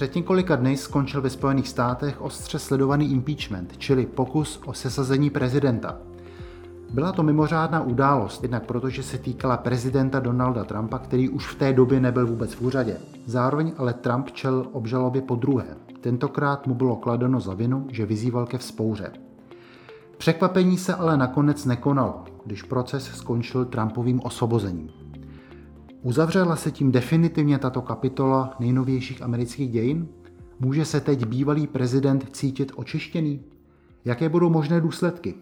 Před 0.00 0.14
několika 0.14 0.56
dny 0.56 0.76
skončil 0.76 1.22
ve 1.22 1.30
Spojených 1.30 1.68
státech 1.68 2.20
ostře 2.20 2.58
sledovaný 2.58 3.12
impeachment, 3.12 3.74
čili 3.78 4.06
pokus 4.06 4.60
o 4.66 4.72
sesazení 4.72 5.30
prezidenta. 5.30 5.98
Byla 6.90 7.12
to 7.12 7.22
mimořádná 7.22 7.82
událost, 7.82 8.42
jednak 8.42 8.66
protože 8.66 9.02
se 9.02 9.18
týkala 9.18 9.56
prezidenta 9.56 10.20
Donalda 10.20 10.64
Trumpa, 10.64 10.98
který 10.98 11.28
už 11.28 11.46
v 11.46 11.54
té 11.54 11.72
době 11.72 12.00
nebyl 12.00 12.26
vůbec 12.26 12.54
v 12.54 12.62
úřadě. 12.62 12.96
Zároveň 13.26 13.72
ale 13.78 13.92
Trump 13.92 14.30
čel 14.30 14.66
obžalobě 14.72 15.22
po 15.22 15.36
druhé. 15.36 15.66
Tentokrát 16.00 16.66
mu 16.66 16.74
bylo 16.74 16.96
kladeno 16.96 17.40
za 17.40 17.54
vinu, 17.54 17.86
že 17.90 18.06
vyzýval 18.06 18.46
ke 18.46 18.58
vzpouře. 18.58 19.12
Překvapení 20.18 20.78
se 20.78 20.94
ale 20.94 21.16
nakonec 21.16 21.64
nekonalo, 21.64 22.24
když 22.44 22.62
proces 22.62 23.04
skončil 23.04 23.64
Trumpovým 23.64 24.20
osvobozením. 24.24 24.90
Uzavřela 26.02 26.56
se 26.56 26.70
tím 26.70 26.92
definitivně 26.92 27.58
tato 27.58 27.82
kapitola 27.82 28.56
nejnovějších 28.60 29.22
amerických 29.22 29.70
dějin? 29.70 30.08
Může 30.60 30.84
se 30.84 31.00
teď 31.00 31.24
bývalý 31.24 31.66
prezident 31.66 32.36
cítit 32.36 32.72
očištěný? 32.74 33.44
Jaké 34.04 34.28
budou 34.28 34.50
možné 34.50 34.80
důsledky? 34.80 35.34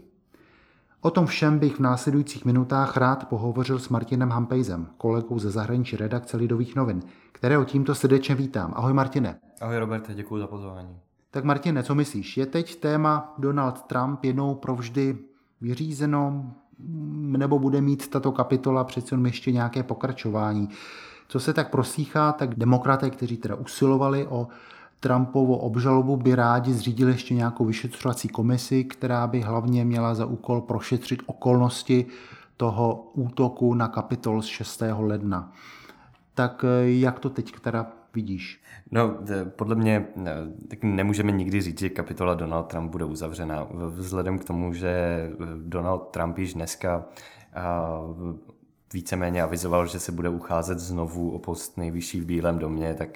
O 1.01 1.11
tom 1.11 1.27
všem 1.27 1.59
bych 1.59 1.77
v 1.77 1.81
následujících 1.81 2.45
minutách 2.45 2.97
rád 2.97 3.29
pohovořil 3.29 3.79
s 3.79 3.89
Martinem 3.89 4.31
Hampejzem, 4.31 4.87
kolegou 4.97 5.39
ze 5.39 5.51
zahraničí 5.51 5.97
redakce 5.97 6.37
Lidových 6.37 6.77
novin, 6.77 7.03
kterého 7.33 7.65
tímto 7.65 7.95
srdečně 7.95 8.35
vítám. 8.35 8.73
Ahoj 8.77 8.93
Martine. 8.93 9.39
Ahoj 9.61 9.79
Roberte, 9.79 10.15
děkuji 10.15 10.39
za 10.39 10.47
pozvání. 10.47 10.97
Tak 11.31 11.45
Martine, 11.45 11.83
co 11.83 11.95
myslíš? 11.95 12.37
Je 12.37 12.47
teď 12.47 12.81
téma 12.81 13.35
Donald 13.39 13.83
Trump 13.83 14.25
jednou 14.25 14.55
provždy 14.55 15.19
vyřízeno, 15.61 16.53
nebo 17.17 17.59
bude 17.59 17.81
mít 17.81 18.09
tato 18.09 18.33
kapitola 18.33 18.85
přece 18.85 19.15
jenom 19.15 19.27
ještě 19.27 19.53
nějaké 19.53 19.83
pokračování. 19.83 20.69
Co 21.29 21.41
se 21.41 21.53
tak 21.53 21.71
prosíchá, 21.71 22.33
tak 22.33 22.55
demokraté, 22.55 23.11
kteří 23.11 23.37
teda 23.37 23.55
usilovali 23.55 24.27
o 24.27 24.49
Trumpovu 25.01 25.57
obžalobu, 25.57 26.17
by 26.17 26.35
rádi 26.35 26.73
zřídili 26.73 27.13
ještě 27.13 27.35
nějakou 27.35 27.65
vyšetřovací 27.65 28.29
komisi, 28.29 28.85
která 28.85 29.27
by 29.27 29.41
hlavně 29.41 29.85
měla 29.85 30.15
za 30.15 30.27
úkol 30.27 30.61
prošetřit 30.61 31.23
okolnosti 31.27 32.07
toho 32.57 33.11
útoku 33.15 33.75
na 33.75 33.89
kapitol 33.89 34.43
z 34.43 34.47
6. 34.47 34.83
ledna. 34.99 35.53
Tak 36.35 36.65
eh, 36.65 36.91
jak 36.91 37.19
to 37.19 37.31
teď 37.31 37.61
teda 37.61 37.87
vidíš? 38.15 38.63
No, 38.91 39.17
podle 39.57 39.75
mě 39.75 40.07
tak 40.69 40.83
nemůžeme 40.83 41.33
nikdy 41.33 41.61
říct, 41.61 41.79
že 41.79 41.89
kapitola 41.89 42.35
Donald 42.35 42.63
Trump 42.63 42.91
bude 42.91 43.05
uzavřena. 43.05 43.67
Vzhledem 43.89 44.39
k 44.39 44.45
tomu, 44.45 44.73
že 44.73 45.23
Donald 45.57 45.99
Trump 45.99 46.39
již 46.39 46.55
dneska 46.55 47.05
víceméně 48.93 49.43
avizoval, 49.43 49.87
že 49.87 49.99
se 49.99 50.13
bude 50.13 50.29
ucházet 50.29 50.79
znovu 50.79 51.31
o 51.31 51.39
post 51.39 51.77
nejvyšší 51.77 52.21
v 52.21 52.27
Bílém 52.27 52.59
domě, 52.59 52.95
tak 52.95 53.09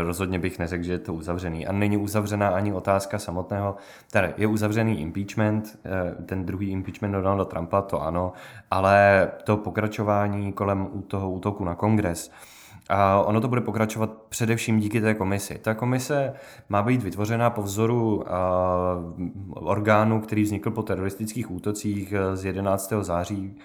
rozhodně 0.00 0.38
bych 0.38 0.58
neřekl, 0.58 0.84
že 0.84 0.92
je 0.92 0.98
to 0.98 1.14
uzavřený. 1.14 1.66
A 1.66 1.72
není 1.72 1.96
uzavřená 1.96 2.48
ani 2.48 2.72
otázka 2.72 3.18
samotného, 3.18 3.76
tedy 4.10 4.34
je 4.36 4.46
uzavřený 4.46 5.00
impeachment, 5.00 5.78
ten 6.26 6.46
druhý 6.46 6.70
impeachment 6.70 7.12
Donalda 7.12 7.44
Trumpa, 7.44 7.82
to 7.82 8.02
ano, 8.02 8.32
ale 8.70 9.30
to 9.44 9.56
pokračování 9.56 10.52
kolem 10.52 11.02
toho 11.06 11.30
útoku 11.30 11.64
na 11.64 11.74
kongres, 11.74 12.30
a 12.90 13.22
ono 13.22 13.40
to 13.40 13.48
bude 13.48 13.60
pokračovat 13.60 14.10
především 14.28 14.80
díky 14.80 15.00
té 15.00 15.14
komisi. 15.14 15.58
Ta 15.58 15.74
komise 15.74 16.32
má 16.68 16.82
být 16.82 17.02
vytvořena 17.02 17.50
po 17.50 17.62
vzoru 17.62 18.24
orgánu, 19.50 20.20
který 20.20 20.42
vznikl 20.42 20.70
po 20.70 20.82
teroristických 20.82 21.50
útocích 21.50 22.12
e, 22.12 22.36
z 22.36 22.44
11. 22.44 22.92
září 23.00 23.58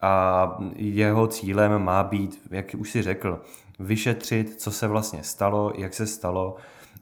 a 0.00 0.58
jeho 0.76 1.26
cílem 1.26 1.82
má 1.82 2.04
být, 2.04 2.40
jak 2.50 2.66
už 2.78 2.90
si 2.90 3.02
řekl, 3.02 3.40
vyšetřit, 3.78 4.60
co 4.60 4.70
se 4.70 4.88
vlastně 4.88 5.22
stalo, 5.22 5.72
jak 5.76 5.94
se 5.94 6.06
stalo 6.06 6.56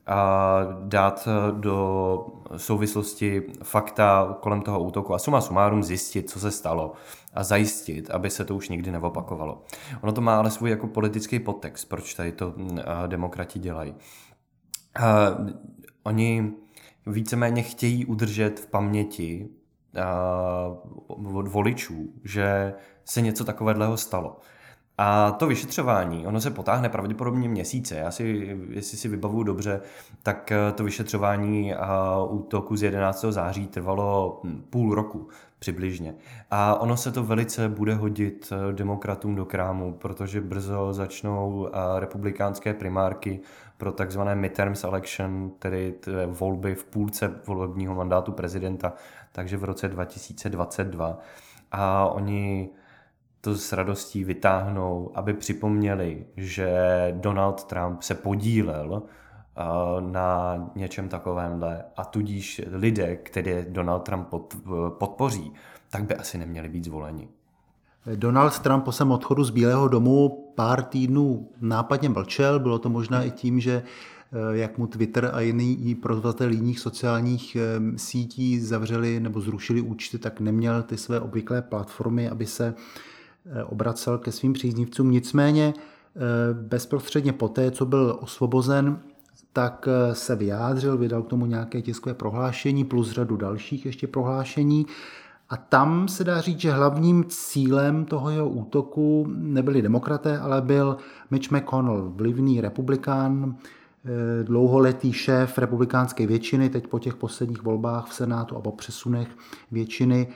a 0.06 0.60
dát 0.80 1.28
do 1.50 2.26
souvislosti 2.56 3.42
fakta 3.62 4.36
kolem 4.40 4.62
toho 4.62 4.80
útoku 4.80 5.14
a 5.14 5.18
suma 5.18 5.40
sumárum 5.40 5.82
zjistit, 5.82 6.30
co 6.30 6.40
se 6.40 6.50
stalo 6.50 6.92
a 7.34 7.42
zajistit, 7.42 8.10
aby 8.10 8.30
se 8.30 8.44
to 8.44 8.56
už 8.56 8.68
nikdy 8.68 8.90
neopakovalo. 8.90 9.62
Ono 10.02 10.12
to 10.12 10.20
má 10.20 10.38
ale 10.38 10.50
svůj 10.50 10.70
jako 10.70 10.86
politický 10.86 11.38
podtext, 11.38 11.88
proč 11.88 12.14
tady 12.14 12.32
to 12.32 12.48
uh, 12.48 12.78
demokrati 13.06 13.58
dělají. 13.58 13.94
Uh, 15.00 15.50
oni 16.02 16.52
víceméně 17.06 17.62
chtějí 17.62 18.06
udržet 18.06 18.60
v 18.60 18.66
paměti 18.66 19.48
od 21.06 21.48
voličů, 21.48 22.12
že 22.24 22.74
se 23.04 23.20
něco 23.20 23.44
takového 23.44 23.96
stalo. 23.96 24.36
A 25.04 25.30
to 25.30 25.46
vyšetřování, 25.46 26.26
ono 26.26 26.40
se 26.40 26.50
potáhne 26.50 26.88
pravděpodobně 26.88 27.48
měsíce. 27.48 27.94
Já 27.94 28.10
si, 28.10 28.56
jestli 28.68 28.98
si 28.98 29.08
vybavuju 29.08 29.42
dobře, 29.42 29.80
tak 30.22 30.52
to 30.74 30.84
vyšetřování 30.84 31.74
útoku 32.28 32.76
z 32.76 32.82
11. 32.82 33.24
září 33.30 33.66
trvalo 33.66 34.40
hm, 34.44 34.64
půl 34.70 34.94
roku 34.94 35.28
přibližně. 35.58 36.14
A 36.50 36.80
ono 36.80 36.96
se 36.96 37.12
to 37.12 37.24
velice 37.24 37.68
bude 37.68 37.94
hodit 37.94 38.52
eh, 38.52 38.72
demokratům 38.72 39.34
do 39.34 39.44
krámu, 39.44 39.92
protože 39.92 40.40
brzo 40.40 40.92
začnou 40.92 41.68
eh, 41.68 42.00
republikánské 42.00 42.74
primárky 42.74 43.40
pro 43.78 43.92
takzvané 43.92 44.34
midterms 44.34 44.84
election, 44.84 45.50
tedy 45.58 45.94
volby 46.26 46.74
v 46.74 46.84
půlce 46.84 47.34
volebního 47.46 47.94
mandátu 47.94 48.32
prezidenta, 48.32 48.92
takže 49.32 49.56
v 49.56 49.64
roce 49.64 49.88
2022. 49.88 51.18
A 51.72 52.06
oni 52.06 52.70
to 53.44 53.56
s 53.56 53.72
radostí 53.72 54.24
vytáhnou, 54.24 55.10
aby 55.14 55.34
připomněli, 55.34 56.26
že 56.36 56.70
Donald 57.16 57.64
Trump 57.64 58.02
se 58.02 58.14
podílel 58.14 59.02
na 60.00 60.56
něčem 60.74 61.08
takovémhle 61.08 61.84
a 61.96 62.04
tudíž 62.04 62.60
lidé, 62.72 63.16
které 63.16 63.66
Donald 63.68 64.00
Trump 64.00 64.28
podpoří, 64.98 65.52
tak 65.90 66.04
by 66.04 66.14
asi 66.14 66.38
neměli 66.38 66.68
být 66.68 66.84
zvoleni. 66.84 67.28
Donald 68.14 68.58
Trump 68.58 68.84
po 68.84 68.92
svém 68.92 69.10
odchodu 69.10 69.44
z 69.44 69.50
Bílého 69.50 69.88
domu 69.88 70.52
pár 70.54 70.82
týdnů 70.82 71.48
nápadně 71.60 72.08
mlčel. 72.08 72.60
Bylo 72.60 72.78
to 72.78 72.88
možná 72.88 73.22
i 73.22 73.30
tím, 73.30 73.60
že 73.60 73.82
eh, 73.82 74.56
jak 74.56 74.78
mu 74.78 74.86
Twitter 74.86 75.30
a 75.34 75.40
jiný 75.40 75.94
provozovatel 75.94 76.50
jiných 76.50 76.80
sociálních 76.80 77.56
eh, 77.56 77.98
sítí 77.98 78.60
zavřeli 78.60 79.20
nebo 79.20 79.40
zrušili 79.40 79.80
účty, 79.80 80.18
tak 80.18 80.40
neměl 80.40 80.82
ty 80.82 80.96
své 80.96 81.20
obvyklé 81.20 81.62
platformy, 81.62 82.28
aby 82.28 82.46
se 82.46 82.74
obracel 83.64 84.18
ke 84.18 84.32
svým 84.32 84.52
příznivcům. 84.52 85.10
Nicméně 85.10 85.74
bezprostředně 86.52 87.32
poté, 87.32 87.70
co 87.70 87.86
byl 87.86 88.18
osvobozen, 88.20 89.00
tak 89.52 89.88
eh, 89.90 90.14
se 90.14 90.36
vyjádřil, 90.36 90.98
vydal 90.98 91.22
k 91.22 91.28
tomu 91.28 91.46
nějaké 91.46 91.82
tiskové 91.82 92.14
prohlášení 92.14 92.84
plus 92.84 93.10
řadu 93.10 93.36
dalších 93.36 93.86
ještě 93.86 94.06
prohlášení. 94.06 94.86
A 95.48 95.56
tam 95.56 96.08
se 96.08 96.24
dá 96.24 96.40
říct, 96.40 96.60
že 96.60 96.72
hlavním 96.72 97.24
cílem 97.28 98.04
toho 98.04 98.30
jeho 98.30 98.48
útoku 98.48 99.26
nebyli 99.28 99.82
demokraté, 99.82 100.38
ale 100.38 100.62
byl 100.62 100.96
Mitch 101.30 101.50
McConnell, 101.50 102.12
vlivný 102.16 102.60
republikán, 102.60 103.56
eh, 104.04 104.44
dlouholetý 104.44 105.12
šéf 105.12 105.58
republikánské 105.58 106.26
většiny, 106.26 106.70
teď 106.70 106.86
po 106.86 106.98
těch 106.98 107.16
posledních 107.16 107.62
volbách 107.62 108.06
v 108.06 108.14
Senátu 108.14 108.56
a 108.56 108.60
po 108.60 108.72
přesunech 108.72 109.28
většiny 109.70 110.28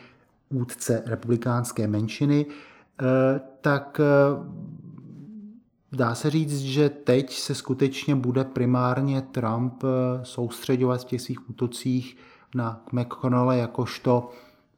útce 0.51 1.03
republikánské 1.07 1.89
menšiny, 1.89 2.47
eh, 2.49 2.76
tak 3.61 4.01
Dá 5.97 6.15
se 6.15 6.31
říct, 6.31 6.61
že 6.61 6.89
teď 6.89 7.33
se 7.33 7.55
skutečně 7.55 8.15
bude 8.15 8.45
primárně 8.45 9.23
Trump 9.23 9.85
eh, 9.85 10.25
soustředovat 10.25 11.01
v 11.01 11.05
těch 11.05 11.21
svých 11.21 11.51
útocích 11.51 12.17
na 12.55 12.83
McConnella 12.93 13.55
jakožto 13.55 14.31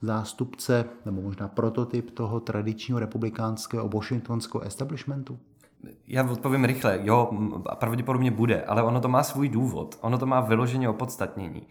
zástupce 0.02 0.84
nebo 1.06 1.22
možná 1.22 1.48
prototyp 1.48 2.10
toho 2.10 2.40
tradičního 2.40 3.00
republikánského 3.00 3.88
washingtonského 3.88 4.62
establishmentu? 4.62 5.38
Já 6.06 6.30
odpovím 6.30 6.64
rychle, 6.64 6.98
jo, 7.02 7.30
pravděpodobně 7.74 8.30
bude, 8.30 8.62
ale 8.62 8.82
ono 8.82 9.00
to 9.00 9.08
má 9.08 9.22
svůj 9.22 9.48
důvod, 9.48 9.98
ono 10.00 10.18
to 10.18 10.26
má 10.26 10.40
vyloženě 10.40 10.88
opodstatnění, 10.88 11.62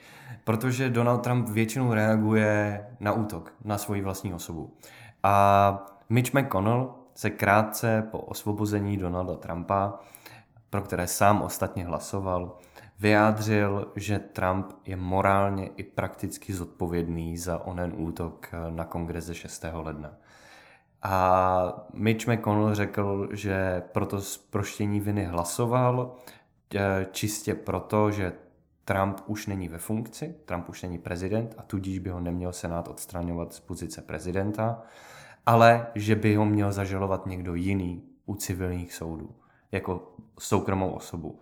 protože 0.44 0.90
Donald 0.90 1.18
Trump 1.18 1.50
většinou 1.50 1.94
reaguje 1.94 2.86
na 3.00 3.12
útok, 3.12 3.54
na 3.64 3.78
svoji 3.78 4.02
vlastní 4.02 4.34
osobu. 4.34 4.74
A 5.24 5.97
Mitch 6.10 6.34
McConnell 6.34 6.94
se 7.16 7.30
krátce 7.30 8.08
po 8.12 8.20
osvobození 8.20 8.98
Donalda 8.98 9.36
Trumpa 9.36 10.00
pro 10.70 10.82
které 10.82 11.08
sám 11.08 11.42
ostatně 11.42 11.86
hlasoval, 11.86 12.58
vyjádřil, 13.00 13.92
že 13.96 14.20
Trump 14.20 14.66
je 14.86 14.96
morálně 14.96 15.68
i 15.68 15.84
prakticky 15.84 16.54
zodpovědný 16.54 17.38
za 17.38 17.66
onen 17.66 17.94
útok 17.96 18.50
na 18.70 18.86
kongres 18.86 19.26
ze 19.26 19.36
6. 19.36 19.66
ledna. 19.74 20.14
A 21.04 21.88
Mitch 21.94 22.28
McConnell 22.28 22.76
řekl, 22.76 23.30
že 23.32 23.84
proto 23.92 24.22
zproštění 24.22 25.00
viny 25.00 25.26
hlasoval, 25.26 26.16
e, 26.76 27.08
čistě 27.12 27.56
proto, 27.56 28.12
že 28.12 28.34
Trump 28.86 29.22
už 29.26 29.48
není 29.48 29.68
ve 29.68 29.78
funkci, 29.78 30.36
Trump 30.46 30.70
už 30.70 30.82
není 30.82 30.98
prezident 30.98 31.56
a 31.58 31.62
tudíž 31.62 32.00
by 32.00 32.10
ho 32.10 32.20
neměl 32.20 32.54
Senát 32.54 32.88
odstraňovat 32.88 33.54
z 33.54 33.60
pozice 33.60 34.02
prezidenta, 34.02 34.82
ale 35.48 35.88
že 35.96 36.16
by 36.16 36.36
ho 36.36 36.46
měl 36.46 36.72
zažalovat 36.72 37.26
někdo 37.26 37.56
jiný 37.56 38.04
u 38.26 38.36
civilních 38.36 38.94
soudů, 38.94 39.30
jako 39.72 40.12
soukromou 40.40 40.90
osobu. 40.90 41.40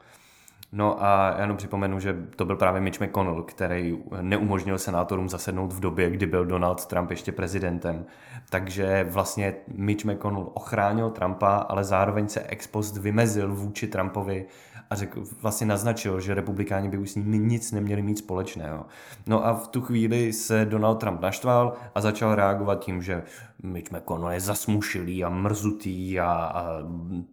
No 0.72 1.04
a 1.04 1.34
já 1.36 1.42
jenom 1.42 1.58
připomenu, 1.58 2.00
že 2.00 2.16
to 2.36 2.46
byl 2.46 2.56
právě 2.56 2.82
Mitch 2.82 3.02
McConnell, 3.02 3.44
který 3.44 3.98
neumožnil 4.22 4.78
senátorům 4.78 5.30
zasednout 5.30 5.74
v 5.74 5.80
době, 5.80 6.10
kdy 6.10 6.26
byl 6.26 6.46
Donald 6.46 6.86
Trump 6.86 7.10
ještě 7.10 7.32
prezidentem. 7.32 8.06
Takže 8.50 9.08
vlastně 9.10 9.56
Mitch 9.68 10.06
McConnell 10.06 10.52
ochránil 10.54 11.10
Trumpa, 11.10 11.56
ale 11.56 11.84
zároveň 11.84 12.28
se 12.28 12.42
ex 12.42 12.68
post 12.68 12.98
vymezil 12.98 13.56
vůči 13.56 13.88
Trumpovi 13.88 14.46
a 14.90 14.96
řekl, 14.96 15.24
vlastně 15.42 15.68
naznačil, 15.68 16.20
že 16.20 16.34
republikáni 16.34 16.90
by 16.90 16.98
už 16.98 17.12
s 17.12 17.16
ním 17.16 17.48
nic 17.48 17.72
neměli 17.72 18.02
mít 18.02 18.18
společného. 18.18 18.86
No 19.28 19.46
a 19.46 19.54
v 19.54 19.68
tu 19.68 19.82
chvíli 19.82 20.34
se 20.34 20.66
Donald 20.66 20.96
Trump 20.96 21.22
naštval 21.22 21.74
a 21.96 22.02
začal 22.02 22.36
reagovat 22.36 22.86
tím, 22.86 23.02
že 23.02 23.24
Mitch 23.64 23.92
McConnell 23.92 24.32
je 24.32 24.40
zasmušilý 24.40 25.24
a 25.24 25.30
mrzutý 25.30 26.20
a, 26.20 26.26
a 26.26 26.66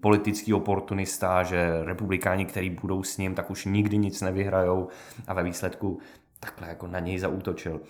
politický 0.01 0.55
oportunista, 0.55 1.43
že 1.43 1.85
republikáni, 1.85 2.45
kteří 2.45 2.71
budou 2.71 3.03
s 3.03 3.19
ním, 3.19 3.35
tak 3.35 3.51
už 3.51 3.65
nikdy 3.65 3.99
nic 3.99 4.21
nevyhrajou 4.21 4.89
a 5.27 5.35
ve 5.35 5.43
výsledku 5.43 5.99
takhle 6.41 6.69
jako 6.69 6.87
na 6.87 6.99
něj 6.99 7.19
zaútočil. 7.19 7.81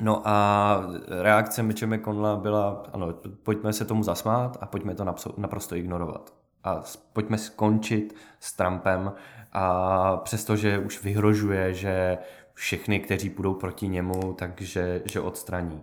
No 0.00 0.22
a 0.24 0.86
reakce 1.22 1.62
Mitche 1.62 1.86
McConnella 1.86 2.36
byla, 2.36 2.82
ano, 2.92 3.14
pojďme 3.42 3.72
se 3.72 3.84
tomu 3.84 4.02
zasmát 4.02 4.58
a 4.60 4.66
pojďme 4.66 4.94
to 4.94 5.04
naprosto 5.36 5.76
ignorovat 5.76 6.41
a 6.64 6.82
pojďme 7.12 7.38
skončit 7.38 8.14
s 8.40 8.52
Trumpem 8.52 9.12
a 9.52 10.16
přestože 10.16 10.78
už 10.78 11.02
vyhrožuje, 11.02 11.74
že 11.74 12.18
všechny, 12.54 13.00
kteří 13.00 13.30
půjdou 13.30 13.54
proti 13.54 13.88
němu, 13.88 14.32
takže 14.38 15.02
že 15.04 15.20
odstraní. 15.20 15.82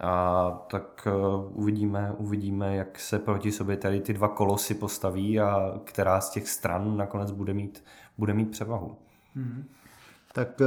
A 0.00 0.50
tak 0.70 1.08
uh, 1.16 1.60
uvidíme, 1.60 2.12
uvidíme, 2.18 2.76
jak 2.76 2.98
se 2.98 3.18
proti 3.18 3.52
sobě 3.52 3.76
tady 3.76 4.00
ty 4.00 4.12
dva 4.12 4.28
kolosy 4.28 4.74
postaví 4.74 5.40
a 5.40 5.80
která 5.84 6.20
z 6.20 6.30
těch 6.30 6.48
stran 6.48 6.96
nakonec 6.96 7.30
bude 7.30 7.54
mít, 7.54 7.84
bude 8.18 8.34
mít 8.34 8.50
převahu. 8.50 8.96
Mm-hmm. 9.36 9.64
Tak 10.32 10.60
eh, 10.60 10.66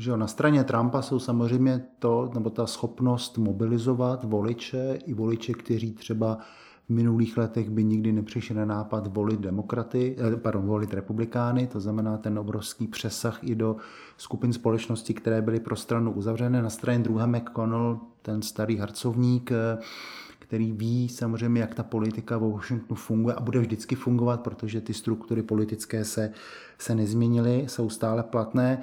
že 0.00 0.16
na 0.16 0.26
straně 0.26 0.64
Trumpa 0.64 1.02
jsou 1.02 1.18
samozřejmě 1.18 1.84
to, 1.98 2.30
nebo 2.34 2.50
ta 2.50 2.66
schopnost 2.66 3.38
mobilizovat 3.38 4.24
voliče 4.24 4.98
i 5.04 5.14
voliče, 5.14 5.52
kteří 5.52 5.92
třeba 5.92 6.38
v 6.86 6.90
minulých 6.90 7.36
letech 7.36 7.70
by 7.70 7.84
nikdy 7.84 8.12
nepřišli 8.12 8.54
na 8.54 8.64
nápad 8.64 9.06
volit 9.14 9.40
demokraty, 9.40 10.16
eh, 10.18 10.36
pardon, 10.36 10.66
volit 10.66 10.94
republikány, 10.94 11.66
to 11.66 11.80
znamená 11.80 12.16
ten 12.16 12.38
obrovský 12.38 12.86
přesah 12.86 13.38
i 13.42 13.54
do 13.54 13.76
skupin 14.16 14.52
společnosti, 14.52 15.14
které 15.14 15.42
byly 15.42 15.60
pro 15.60 15.76
stranu 15.76 16.12
uzavřené. 16.12 16.62
Na 16.62 16.70
straně 16.70 16.98
druhé 16.98 17.26
McConnell, 17.26 18.00
ten 18.22 18.42
starý 18.42 18.76
harcovník, 18.76 19.52
eh, 19.52 19.78
který 20.38 20.72
ví 20.72 21.08
samozřejmě, 21.08 21.60
jak 21.60 21.74
ta 21.74 21.82
politika 21.82 22.38
v 22.38 22.52
Washingtonu 22.52 22.96
funguje 22.96 23.34
a 23.34 23.40
bude 23.40 23.60
vždycky 23.60 23.94
fungovat, 23.94 24.40
protože 24.40 24.80
ty 24.80 24.94
struktury 24.94 25.42
politické 25.42 26.04
se, 26.04 26.32
se 26.78 26.94
nezměnily, 26.94 27.64
jsou 27.66 27.90
stále 27.90 28.22
platné. 28.22 28.80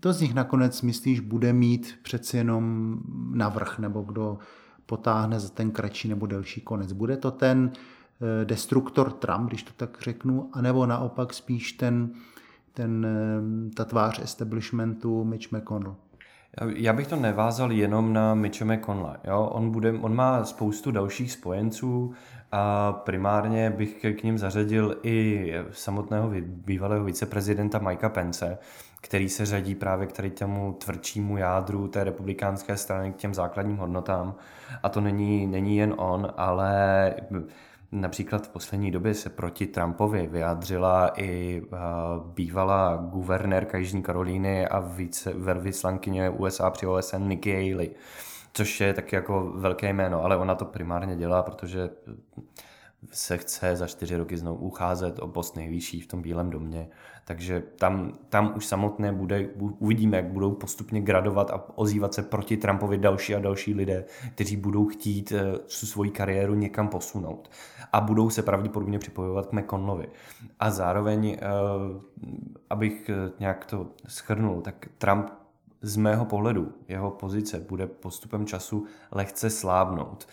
To 0.00 0.12
z 0.12 0.20
nich 0.20 0.34
nakonec 0.34 0.82
myslíš 0.82 1.20
bude 1.20 1.52
mít 1.52 1.94
přeci 2.02 2.36
jenom 2.36 2.96
navrh, 3.30 3.78
nebo 3.78 4.02
kdo 4.02 4.38
potáhne 4.86 5.40
za 5.40 5.48
ten 5.48 5.70
kratší 5.70 6.08
nebo 6.08 6.26
delší 6.26 6.60
konec. 6.60 6.92
Bude 6.92 7.16
to 7.16 7.30
ten 7.30 7.72
eh, 7.72 8.44
destruktor 8.44 9.12
Trump, 9.12 9.48
když 9.48 9.62
to 9.62 9.72
tak 9.76 9.98
řeknu, 10.00 10.50
anebo 10.52 10.86
naopak 10.86 11.34
spíš 11.34 11.72
ten, 11.72 12.10
ten, 12.72 13.06
eh, 13.06 13.74
ta 13.74 13.84
tvář 13.84 14.18
establishmentu 14.18 15.24
Mitch 15.24 15.52
McConnell? 15.52 15.96
Já 16.76 16.92
bych 16.92 17.06
to 17.06 17.16
nevázal 17.16 17.72
jenom 17.72 18.12
na 18.12 18.34
Mitche 18.34 18.64
McConnella. 18.64 19.16
Jo? 19.24 19.50
On, 19.52 19.70
bude, 19.70 19.92
on 19.92 20.14
má 20.14 20.44
spoustu 20.44 20.90
dalších 20.90 21.32
spojenců 21.32 22.14
a 22.52 22.92
primárně 22.92 23.70
bych 23.70 24.06
k 24.18 24.22
ním 24.22 24.38
zařadil 24.38 24.96
i 25.02 25.52
samotného 25.72 26.30
bývalého 26.44 27.04
viceprezidenta 27.04 27.78
Mikea 27.78 28.08
Pence, 28.08 28.58
který 29.00 29.28
se 29.28 29.46
řadí 29.46 29.74
právě 29.74 30.06
k 30.06 30.12
tady 30.12 30.30
tomu 30.30 30.72
tvrdšímu 30.72 31.36
jádru 31.36 31.88
té 31.88 32.04
republikánské 32.04 32.76
strany, 32.76 33.12
k 33.12 33.16
těm 33.16 33.34
základním 33.34 33.76
hodnotám. 33.76 34.34
A 34.82 34.88
to 34.88 35.00
není, 35.00 35.46
není 35.46 35.76
jen 35.76 35.94
on, 35.96 36.32
ale 36.36 37.14
Například 37.92 38.46
v 38.46 38.50
poslední 38.50 38.90
době 38.90 39.14
se 39.14 39.30
proti 39.30 39.66
Trumpovi 39.66 40.26
vyjádřila 40.26 41.08
i 41.16 41.62
uh, 41.62 41.78
bývalá 42.34 42.96
guvernérka 42.96 43.78
Jižní 43.78 44.02
Karolíny 44.02 44.68
a 44.68 44.80
více 44.80 45.32
velvyslankyně 45.32 46.30
USA 46.30 46.70
při 46.70 46.86
OSN 46.86 47.28
Nikki 47.28 47.70
Haley, 47.70 47.90
což 48.52 48.80
je 48.80 48.94
taky 48.94 49.16
jako 49.16 49.52
velké 49.54 49.92
jméno, 49.92 50.24
ale 50.24 50.36
ona 50.36 50.54
to 50.54 50.64
primárně 50.64 51.16
dělá, 51.16 51.42
protože 51.42 51.90
se 53.10 53.38
chce 53.38 53.76
za 53.76 53.86
čtyři 53.86 54.16
roky 54.16 54.36
znovu 54.36 54.58
ucházet 54.58 55.18
o 55.18 55.28
post 55.28 55.56
nejvyšší 55.56 56.00
v 56.00 56.06
tom 56.06 56.22
Bílém 56.22 56.50
domě. 56.50 56.88
Takže 57.24 57.62
tam, 57.78 58.12
tam 58.28 58.52
už 58.56 58.66
samotné 58.66 59.12
bude, 59.12 59.48
uvidíme, 59.78 60.16
jak 60.16 60.26
budou 60.26 60.52
postupně 60.52 61.00
gradovat 61.00 61.50
a 61.50 61.78
ozývat 61.78 62.14
se 62.14 62.22
proti 62.22 62.56
Trumpovi 62.56 62.98
další 62.98 63.34
a 63.34 63.38
další 63.38 63.74
lidé, 63.74 64.04
kteří 64.34 64.56
budou 64.56 64.86
chtít 64.86 65.32
uh, 65.32 65.38
svoji 65.66 66.10
kariéru 66.10 66.54
někam 66.54 66.88
posunout 66.88 67.50
a 67.92 68.00
budou 68.00 68.30
se 68.30 68.42
pravděpodobně 68.42 68.98
připojovat 68.98 69.46
k 69.46 69.52
McConnellovi. 69.52 70.08
A 70.60 70.70
zároveň, 70.70 71.26
uh, 71.26 72.02
abych 72.70 73.08
eh, 73.10 73.32
nějak 73.40 73.64
to 73.64 73.86
schrnul, 74.08 74.60
tak 74.60 74.88
Trump 74.98 75.30
z 75.82 75.96
mého 75.96 76.24
pohledu, 76.24 76.72
jeho 76.88 77.10
pozice 77.10 77.60
bude 77.60 77.86
postupem 77.86 78.46
času 78.46 78.86
lehce 79.10 79.50
slábnout 79.50 80.26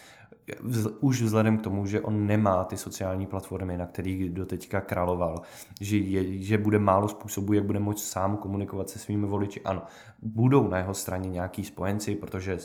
už 1.00 1.22
vzhledem 1.22 1.58
k 1.58 1.62
tomu, 1.62 1.86
že 1.86 2.02
on 2.02 2.26
nemá 2.28 2.64
ty 2.64 2.78
sociální 2.78 3.28
platformy, 3.28 3.78
na 3.78 3.86
kterých 3.86 4.30
doteďka 4.30 4.82
královal, 4.82 5.42
že, 5.82 5.98
je, 5.98 6.44
že 6.44 6.58
bude 6.58 6.80
málo 6.80 7.08
způsobů, 7.08 7.54
jak 7.54 7.66
bude 7.66 7.80
moct 7.80 8.04
sám 8.04 8.38
komunikovat 8.38 8.90
se 8.90 9.00
svými 9.00 9.28
voliči. 9.28 9.62
Ano, 9.62 9.82
budou 10.22 10.68
na 10.68 10.78
jeho 10.78 10.94
straně 10.94 11.30
nějaký 11.30 11.64
spojenci, 11.64 12.16
protože 12.16 12.58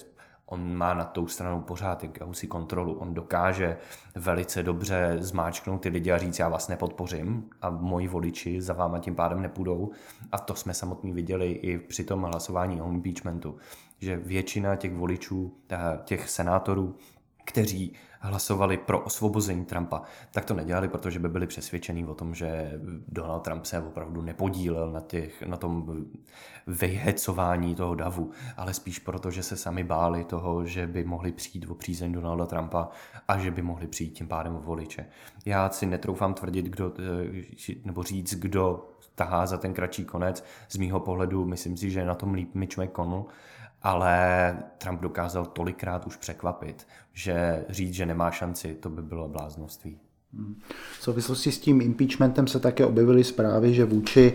on 0.47 0.76
má 0.76 0.95
nad 0.95 1.12
tou 1.12 1.26
stranou 1.26 1.61
pořád 1.61 2.02
jakousi 2.02 2.47
kontrolu. 2.47 2.95
On 2.95 3.14
dokáže 3.14 3.76
velice 4.14 4.62
dobře 4.62 5.16
zmáčknout 5.21 5.81
ty 5.81 5.88
lidi 5.88 6.12
a 6.12 6.19
říct, 6.19 6.38
já 6.38 6.49
vás 6.49 6.69
nepodpořím 6.69 7.50
a 7.62 7.71
moji 7.71 8.09
voliči 8.09 8.62
za 8.62 8.73
váma 8.73 8.99
tím 8.99 9.14
pádem 9.14 9.43
nepůjdou. 9.43 9.90
A 10.33 10.38
to 10.38 10.55
jsme 10.55 10.75
samotný 10.75 11.12
viděli 11.12 11.52
i 11.52 11.78
při 11.78 12.05
tom 12.05 12.23
hlasování 12.23 12.83
o 12.83 12.88
impeachmentu, 12.88 13.57
že 13.99 14.16
většina 14.16 14.76
těch 14.76 14.95
voličů, 14.95 15.57
eh, 15.71 15.78
těch 16.05 16.31
senátorů 16.31 16.95
kteří 17.47 17.93
hlasovali 18.21 18.76
pro 18.76 19.00
osvobození 19.00 19.65
Trumpa, 19.65 20.03
tak 20.31 20.45
to 20.45 20.55
nedělali, 20.55 20.88
protože 20.88 21.19
by 21.19 21.29
byli 21.29 21.47
přesvědčení 21.47 22.05
o 22.07 22.15
tom, 22.15 22.35
že 22.35 22.81
Donald 23.09 23.41
Trump 23.41 23.65
se 23.65 23.83
opravdu 23.83 24.23
nepodílel 24.23 24.93
na, 24.93 25.00
těch, 25.00 25.43
na 25.43 25.57
tom 25.57 26.05
vyhecování 26.67 27.75
toho 27.75 27.95
davu, 27.95 28.31
ale 28.57 28.75
spíš 28.75 28.99
proto, 28.99 29.31
že 29.31 29.43
se 29.43 29.57
sami 29.57 29.85
báli 29.85 30.25
toho, 30.25 30.67
že 30.67 30.87
by 30.87 31.05
mohli 31.05 31.33
přijít 31.33 31.67
o 31.69 31.75
přízeň 31.75 32.12
Donalda 32.12 32.47
Trumpa 32.47 32.88
a 33.29 33.38
že 33.38 33.50
by 33.50 33.62
mohli 33.62 33.87
přijít 33.87 34.11
tím 34.11 34.29
pádem 34.29 34.57
o 34.57 34.61
voliče. 34.61 35.07
Já 35.45 35.71
si 35.71 35.87
netroufám 35.87 36.35
tvrdit, 36.35 36.67
kdo, 36.67 36.93
eh, 37.69 37.75
nebo 37.85 38.03
říct, 38.03 38.35
kdo 38.35 38.88
tahá 39.15 39.47
za 39.47 39.57
ten 39.59 39.75
kratší 39.75 40.05
konec. 40.05 40.45
Z 40.69 40.76
mýho 40.76 41.00
pohledu 41.00 41.45
myslím 41.45 41.76
si, 41.76 41.91
že 41.91 42.05
na 42.05 42.15
tom 42.15 42.35
líp 42.35 42.55
Mitch 42.55 42.79
McConnell, 42.79 43.25
ale 43.87 44.57
Trump 44.78 45.00
dokázal 45.00 45.47
tolikrát 45.47 46.07
už 46.07 46.16
překvapit, 46.16 46.87
že 47.12 47.64
říct, 47.69 47.95
že 47.95 48.07
nemá 48.07 48.31
šanci, 48.31 48.76
to 48.81 48.90
by 48.90 49.02
bylo 49.02 49.28
bláznoství. 49.28 49.99
V 50.99 51.02
souvislosti 51.02 51.52
s 51.52 51.59
tím 51.59 51.81
impeachmentem 51.81 52.47
se 52.47 52.61
také 52.61 52.87
objevily 52.87 53.25
zprávy, 53.25 53.75
že 53.75 53.85
vůči 53.85 54.33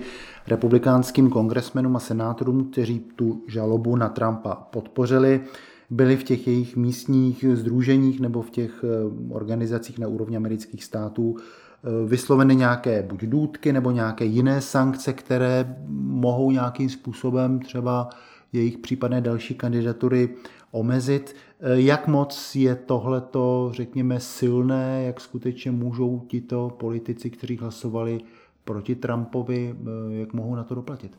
republikánským 0.47 1.29
kongresmenům 1.29 1.95
a 1.95 1.99
senátorům, 1.99 2.71
kteří 2.71 2.99
tu 2.99 3.43
žalobu 3.47 3.95
na 3.95 4.09
Trumpa 4.09 4.55
podpořili, 4.55 5.41
byli 5.89 6.17
v 6.17 6.23
těch 6.23 6.47
jejich 6.47 6.75
místních 6.75 7.45
združeních 7.53 8.19
nebo 8.19 8.41
v 8.41 8.49
těch 8.49 8.83
eh, 8.83 8.87
organizacích 9.33 9.99
na 9.99 10.07
úrovni 10.07 10.37
amerických 10.37 10.83
států 10.83 11.35
eh, 11.37 12.07
vysloveny 12.07 12.55
nějaké 12.55 13.03
buď 13.03 13.23
důdky 13.23 13.73
nebo 13.73 13.91
nějaké 13.91 14.25
jiné 14.25 14.61
sankce, 14.61 15.13
které 15.13 15.75
mohou 15.87 16.51
nějakým 16.51 16.89
způsobem 16.89 17.59
třeba 17.59 18.09
jejich 18.53 18.77
případné 18.77 19.21
další 19.21 19.55
kandidatury 19.55 20.29
omezit. 20.71 21.35
Eh, 21.59 21.81
jak 21.81 22.07
moc 22.07 22.55
je 22.55 22.75
tohleto, 22.75 23.71
řekněme, 23.73 24.19
silné, 24.19 25.03
jak 25.03 25.21
skutečně 25.21 25.71
můžou 25.71 26.19
tito 26.19 26.69
politici, 26.79 27.29
kteří 27.29 27.57
hlasovali 27.57 28.19
proti 28.63 28.95
Trumpovi, 28.95 29.75
jak 30.09 30.33
mohou 30.33 30.55
na 30.55 30.63
to 30.63 30.75
doplatit? 30.75 31.17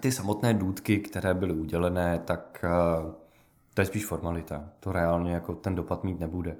Ty 0.00 0.12
samotné 0.12 0.54
důdky, 0.54 0.98
které 0.98 1.34
byly 1.34 1.54
udělené, 1.54 2.20
tak 2.24 2.64
to 3.74 3.80
je 3.80 3.86
spíš 3.86 4.06
formalita. 4.06 4.64
To 4.80 4.92
reálně 4.92 5.32
jako 5.32 5.54
ten 5.54 5.74
dopad 5.74 6.04
mít 6.04 6.20
nebude. 6.20 6.56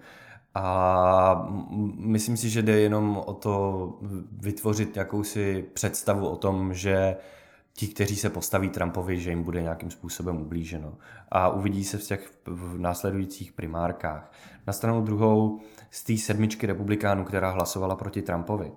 A 0.54 1.48
myslím 1.96 2.36
si, 2.36 2.50
že 2.50 2.62
jde 2.62 2.80
jenom 2.80 3.22
o 3.26 3.34
to 3.34 3.98
vytvořit 4.32 4.96
jakousi 4.96 5.64
představu 5.72 6.28
o 6.28 6.36
tom, 6.36 6.74
že 6.74 7.16
ti, 7.72 7.88
kteří 7.88 8.16
se 8.16 8.30
postaví 8.30 8.68
Trumpovi, 8.68 9.20
že 9.20 9.30
jim 9.30 9.42
bude 9.42 9.62
nějakým 9.62 9.90
způsobem 9.90 10.40
ublíženo. 10.40 10.94
A 11.28 11.48
uvidí 11.48 11.84
se 11.84 11.98
v 11.98 12.02
těch 12.02 12.32
v 12.46 12.78
následujících 12.78 13.52
primárkách. 13.52 14.32
Na 14.66 14.72
stranu 14.72 15.02
druhou, 15.02 15.60
z 15.90 16.04
té 16.04 16.16
sedmičky 16.16 16.66
republikánů, 16.66 17.24
která 17.24 17.50
hlasovala 17.50 17.96
proti 17.96 18.22
Trumpovi, 18.22 18.72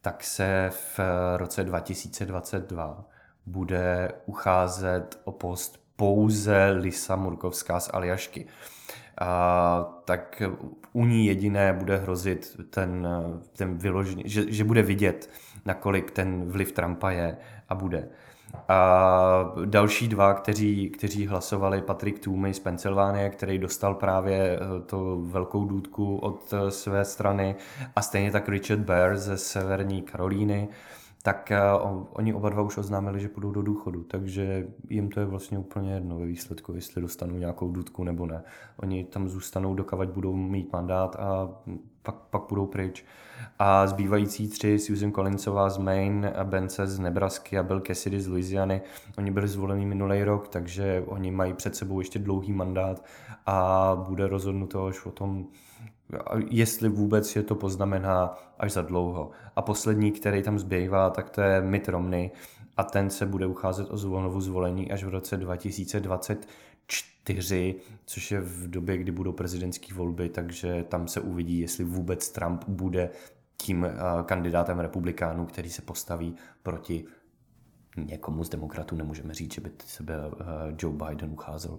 tak 0.00 0.24
se 0.24 0.70
v 0.96 1.00
roce 1.36 1.64
2022 1.64 3.04
bude 3.46 4.12
ucházet 4.26 5.20
o 5.24 5.32
post 5.32 5.82
pouze 5.96 6.70
Lisa 6.70 7.16
Murkovská 7.16 7.80
z 7.80 7.90
Aljašky. 7.92 8.46
A, 9.20 10.02
tak 10.04 10.42
u 10.92 11.04
ní 11.04 11.26
jediné 11.26 11.72
bude 11.72 11.96
hrozit 11.96 12.56
ten, 12.70 13.08
ten 13.56 13.78
vyložený, 13.78 14.22
že, 14.26 14.52
že 14.52 14.64
bude 14.64 14.82
vidět, 14.82 15.30
nakolik 15.64 16.10
ten 16.10 16.50
vliv 16.50 16.72
Trumpa 16.72 17.10
je 17.10 17.36
a 17.68 17.74
bude. 17.74 18.08
A 18.68 19.54
další 19.64 20.08
dva, 20.08 20.34
kteří, 20.34 20.90
kteří 20.90 21.26
hlasovali, 21.26 21.82
Patrick 21.82 22.18
Toomey 22.18 22.54
z 22.54 22.58
Pensylvánie, 22.58 23.30
který 23.30 23.58
dostal 23.58 23.94
právě 23.94 24.38
eh, 24.38 24.82
to 24.86 25.18
velkou 25.20 25.64
důdku 25.64 26.16
od 26.16 26.52
eh, 26.52 26.70
své 26.70 27.04
strany 27.04 27.56
a 27.96 28.02
stejně 28.02 28.30
tak 28.30 28.48
Richard 28.48 28.80
Bear 28.80 29.16
ze 29.16 29.38
severní 29.38 30.02
Karolíny, 30.02 30.68
tak 31.22 31.52
uh, 31.82 32.06
oni 32.12 32.34
oba 32.34 32.48
dva 32.48 32.62
už 32.62 32.78
oznámili, 32.78 33.20
že 33.20 33.28
půjdou 33.28 33.50
do 33.50 33.62
důchodu, 33.62 34.02
takže 34.02 34.66
jim 34.88 35.10
to 35.10 35.20
je 35.20 35.26
vlastně 35.26 35.58
úplně 35.58 35.94
jedno 35.94 36.18
ve 36.18 36.26
výsledku, 36.26 36.74
jestli 36.74 37.02
dostanou 37.02 37.36
nějakou 37.36 37.70
důdku 37.70 38.04
nebo 38.04 38.26
ne. 38.26 38.42
Oni 38.76 39.04
tam 39.04 39.28
zůstanou, 39.28 39.74
dokavať 39.74 40.08
budou 40.08 40.34
mít 40.34 40.72
mandát 40.72 41.16
a 41.16 41.48
pak, 42.02 42.14
pak 42.14 42.42
půjdou 42.42 42.66
pryč. 42.66 43.04
A 43.58 43.86
zbývající 43.86 44.48
tři, 44.48 44.78
Susan 44.78 45.12
Collinsová 45.12 45.70
z 45.70 45.78
Maine, 45.78 46.32
a 46.32 46.44
Bence 46.44 46.86
z 46.86 46.98
Nebrasky 46.98 47.58
a 47.58 47.62
Bill 47.62 47.80
Cassidy 47.80 48.20
z 48.20 48.28
Louisiany, 48.28 48.82
oni 49.18 49.30
byli 49.30 49.48
zvoleni 49.48 49.86
minulý 49.86 50.24
rok, 50.24 50.48
takže 50.48 51.04
oni 51.06 51.30
mají 51.30 51.54
před 51.54 51.76
sebou 51.76 51.98
ještě 51.98 52.18
dlouhý 52.18 52.52
mandát 52.52 53.04
a 53.46 53.96
bude 54.08 54.28
rozhodnuto 54.28 54.86
až 54.86 55.06
o 55.06 55.10
tom, 55.10 55.46
jestli 56.48 56.88
vůbec 56.88 57.36
je 57.36 57.42
to 57.42 57.54
poznamená 57.54 58.38
až 58.58 58.72
za 58.72 58.82
dlouho. 58.82 59.30
A 59.56 59.62
poslední, 59.62 60.12
který 60.12 60.42
tam 60.42 60.58
zbývá, 60.58 61.10
tak 61.10 61.30
to 61.30 61.40
je 61.40 61.60
Mitt 61.60 61.88
Romney 61.88 62.30
a 62.76 62.84
ten 62.84 63.10
se 63.10 63.26
bude 63.26 63.46
ucházet 63.46 63.90
o 63.90 63.96
znovu 63.96 64.40
zvolení 64.40 64.92
až 64.92 65.04
v 65.04 65.08
roce 65.08 65.36
2024, 65.36 67.74
což 68.06 68.30
je 68.30 68.40
v 68.40 68.70
době, 68.70 68.96
kdy 68.96 69.12
budou 69.12 69.32
prezidentské 69.32 69.94
volby, 69.94 70.28
takže 70.28 70.84
tam 70.88 71.08
se 71.08 71.20
uvidí, 71.20 71.60
jestli 71.60 71.84
vůbec 71.84 72.28
Trump 72.28 72.64
bude 72.68 73.10
tím 73.56 73.84
eh, 73.84 73.94
kandidátem 74.24 74.78
republikánů, 74.78 75.46
který 75.46 75.70
se 75.70 75.82
postaví 75.82 76.36
proti 76.62 77.04
někomu 77.96 78.44
z 78.44 78.48
demokratů. 78.48 78.96
Nemůžeme 78.96 79.34
říct, 79.34 79.54
že 79.54 79.60
by 79.60 79.70
se 79.86 80.02
byl 80.02 80.38
eh, 80.40 80.44
Joe 80.78 80.96
Biden 80.96 81.30
ucházel 81.30 81.78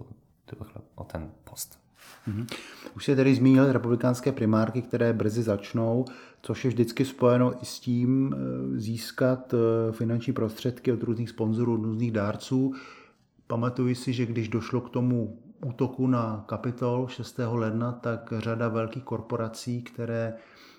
o 0.96 1.04
ten 1.04 1.32
post. 1.44 1.83
Mm-hmm. 2.28 2.46
Už 2.96 3.06
se 3.06 3.16
tedy 3.16 3.36
zmínil 3.36 3.72
republikánské 3.72 4.32
primárky, 4.32 4.82
které 4.82 5.14
brzy 5.14 5.44
začnou, 5.44 6.06
což 6.42 6.66
je 6.66 6.70
vždycky 6.70 7.06
spojeno 7.06 7.54
i 7.62 7.66
s 7.66 7.80
tím 7.80 8.36
eh, 8.36 8.80
získat 8.80 9.54
eh, 9.54 9.92
finanční 9.92 10.34
prostředky 10.34 10.92
od 10.92 11.04
různých 11.04 11.30
sponzorů, 11.30 11.74
od 11.74 11.84
různých 11.84 12.12
dárců. 12.12 12.74
Pamatuji 13.48 13.96
si, 13.96 14.14
že 14.14 14.26
když 14.26 14.48
došlo 14.48 14.82
k 14.82 14.90
tomu 14.90 15.40
útoku 15.66 16.08
na 16.08 16.44
Kapitol 16.48 17.08
6. 17.08 17.40
ledna, 17.52 17.92
tak 17.92 18.34
řada 18.38 18.68
velkých 18.68 19.04
korporací, 19.04 19.82
které 19.82 20.34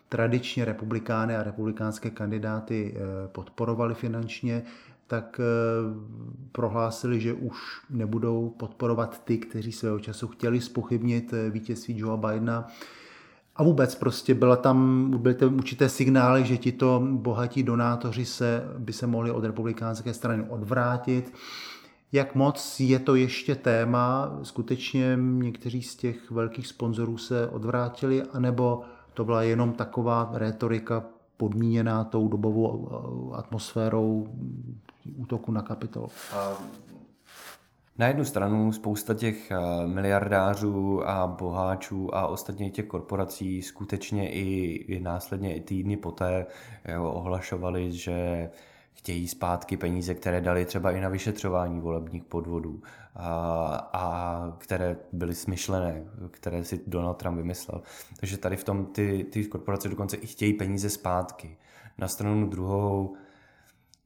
tradičně 0.09 0.65
republikány 0.65 1.37
a 1.37 1.43
republikánské 1.43 2.11
kandidáty 2.11 2.95
eh, 2.97 3.29
podporovali 3.29 3.95
finančně, 3.95 4.63
tak 5.07 5.41
eh, 5.41 5.45
prohlásili, 6.53 7.21
že 7.21 7.33
už 7.33 7.57
nebudou 7.91 8.55
podporovat 8.59 9.25
ty, 9.25 9.39
kteří 9.39 9.73
svého 9.73 9.99
času 9.99 10.29
chtěli 10.29 10.61
spochybnit 10.61 11.33
eh, 11.33 11.51
vítězství 11.51 11.99
Joea 11.99 12.17
Bidena. 12.17 12.69
A 13.57 13.63
vůbec 13.63 13.95
prostě 13.95 14.35
byla 14.35 14.57
tam, 14.57 15.11
byly 15.19 15.35
tam 15.35 15.55
určité 15.55 15.89
signály, 15.89 16.45
že 16.45 16.57
tito 16.57 17.03
bohatí 17.05 17.63
donátoři 17.63 18.25
se, 18.25 18.65
by 18.79 18.93
se 18.93 19.07
mohli 19.07 19.31
od 19.31 19.45
republikánské 19.45 20.15
strany 20.15 20.45
odvrátit. 20.49 21.33
Jak 22.13 22.35
moc 22.35 22.81
je 22.81 22.99
to 22.99 23.15
ještě 23.15 23.55
téma? 23.55 24.39
Skutečně 24.43 25.19
někteří 25.21 25.83
z 25.83 25.97
těch 25.97 26.31
velkých 26.31 26.67
sponzorů 26.67 27.19
se 27.19 27.49
odvrátili, 27.49 28.23
anebo 28.23 28.83
to 29.15 29.25
byla 29.25 29.43
jenom 29.43 29.73
taková 29.73 30.31
rétorika 30.35 31.05
podmíněná 31.37 32.05
tou 32.05 32.29
dobovou 32.29 32.89
eh, 32.91 33.37
atmosférou 33.37 34.29
útoku 35.17 35.53
na 35.53 35.63
kapitol. 35.63 36.09
Na 37.99 38.07
jednu 38.07 38.25
stranu 38.25 38.73
spousta 38.73 39.15
těch 39.15 39.51
eh, 39.51 39.57
miliardářů 39.87 41.09
a 41.09 41.27
boháčů 41.27 42.15
a 42.15 42.27
ostatně 42.27 42.71
těch 42.71 42.87
korporací 42.87 43.63
skutečně 43.63 44.31
i, 44.31 44.71
i 44.89 45.01
následně 45.01 45.57
i 45.57 45.61
týdny 45.61 45.97
poté 45.97 46.47
jo, 46.95 47.05
ohlašovali, 47.05 47.93
že 47.93 48.51
chtějí 48.93 49.29
zpátky 49.29 49.77
peníze, 49.77 50.15
které 50.15 50.41
dali 50.41 50.65
třeba 50.65 50.93
i 50.93 51.01
na 51.01 51.09
vyšetřování 51.09 51.81
volebních 51.81 52.25
podvodů 52.25 52.83
a, 53.15 53.29
a 53.93 54.57
které 54.59 54.97
byly 55.13 55.35
smyšlené, 55.35 56.05
které 56.31 56.65
si 56.65 56.81
Donald 56.87 57.15
Trump 57.15 57.37
vymyslel. 57.37 57.83
Takže 58.21 58.37
tady 58.37 58.57
v 58.57 58.65
tom 58.65 58.87
ty, 58.87 59.27
ty 59.33 59.45
korporace 59.45 59.89
dokonce 59.89 60.17
i 60.17 60.27
chtějí 60.27 60.53
peníze 60.53 60.91
zpátky. 60.91 61.57
Na 61.99 62.09
stranu 62.09 62.47
druhou 62.47 63.17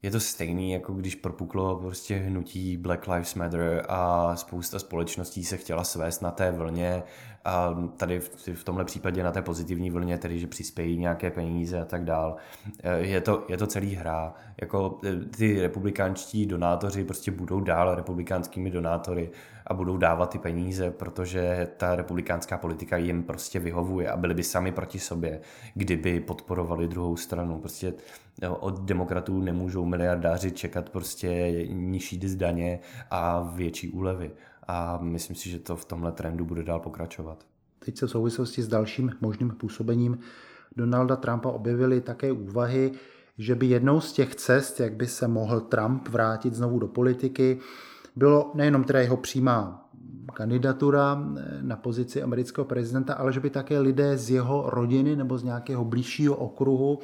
je 0.01 0.11
to 0.11 0.19
stejný, 0.19 0.71
jako 0.71 0.93
když 0.93 1.15
propuklo 1.15 1.75
prostě 1.75 2.15
hnutí 2.15 2.77
Black 2.77 3.07
Lives 3.07 3.35
Matter 3.35 3.85
a 3.89 4.35
spousta 4.35 4.79
společností 4.79 5.45
se 5.45 5.57
chtěla 5.57 5.83
svést 5.83 6.21
na 6.21 6.31
té 6.31 6.51
vlně 6.51 7.03
a 7.45 7.75
tady 7.97 8.19
v, 8.19 8.49
v 8.53 8.63
tomhle 8.63 8.85
případě 8.85 9.23
na 9.23 9.31
té 9.31 9.41
pozitivní 9.41 9.89
vlně, 9.89 10.17
tedy 10.17 10.39
že 10.39 10.47
přispějí 10.47 10.97
nějaké 10.97 11.31
peníze 11.31 11.79
a 11.79 11.85
tak 11.85 12.05
dál. 12.05 12.35
Eh, 12.83 12.99
je 12.99 13.21
to, 13.21 13.45
je 13.49 13.57
to 13.57 13.67
celý 13.67 13.95
hra. 13.95 14.33
Jako 14.61 14.99
eh, 15.05 15.15
ty 15.37 15.61
republikánští 15.61 16.45
donátoři 16.45 17.03
prostě 17.03 17.31
budou 17.31 17.59
dál 17.59 17.95
republikánskými 17.95 18.71
donátory 18.71 19.31
a 19.67 19.73
budou 19.73 19.97
dávat 19.97 20.29
ty 20.29 20.37
peníze, 20.37 20.91
protože 20.91 21.67
ta 21.77 21.95
republikánská 21.95 22.57
politika 22.57 22.97
jim 22.97 23.23
prostě 23.23 23.59
vyhovuje 23.59 24.09
a 24.09 24.17
byli 24.17 24.33
by 24.33 24.43
sami 24.43 24.71
proti 24.71 24.99
sobě, 24.99 25.41
kdyby 25.73 26.19
podporovali 26.19 26.87
druhou 26.87 27.15
stranu. 27.15 27.59
Prostě 27.59 27.93
od 28.59 28.79
demokratů 28.79 29.41
nemůžou 29.41 29.85
miliardáři 29.85 30.51
čekat 30.51 30.89
prostě 30.89 31.51
nižší 31.69 32.19
zdaně 32.27 32.79
a 33.11 33.51
větší 33.53 33.89
úlevy 33.89 34.31
a 34.69 34.99
myslím 35.01 35.35
si, 35.35 35.49
že 35.49 35.59
to 35.59 35.75
v 35.75 35.85
tomhle 35.85 36.11
trendu 36.11 36.45
bude 36.45 36.63
dál 36.63 36.79
pokračovat. 36.79 37.45
Teď 37.85 37.97
se 37.97 38.07
v 38.07 38.09
souvislosti 38.09 38.61
s 38.61 38.67
dalším 38.67 39.11
možným 39.21 39.49
působením 39.49 40.19
Donalda 40.77 41.15
Trumpa 41.15 41.49
objevily 41.49 42.01
také 42.01 42.31
úvahy, 42.31 42.91
že 43.37 43.55
by 43.55 43.65
jednou 43.65 44.01
z 44.01 44.13
těch 44.13 44.35
cest, 44.35 44.79
jak 44.79 44.93
by 44.93 45.07
se 45.07 45.27
mohl 45.27 45.59
Trump 45.61 46.07
vrátit 46.07 46.53
znovu 46.53 46.79
do 46.79 46.87
politiky, 46.87 47.59
bylo 48.15 48.51
nejenom 48.53 48.83
teda 48.83 48.99
jeho 48.99 49.17
přímá 49.17 49.89
kandidatura 50.33 51.23
na 51.61 51.75
pozici 51.75 52.21
amerického 52.21 52.65
prezidenta, 52.65 53.13
ale 53.13 53.33
že 53.33 53.39
by 53.39 53.49
také 53.49 53.79
lidé 53.79 54.17
z 54.17 54.29
jeho 54.29 54.69
rodiny 54.69 55.15
nebo 55.15 55.37
z 55.37 55.43
nějakého 55.43 55.85
blížšího 55.85 56.35
okruhu 56.35 56.99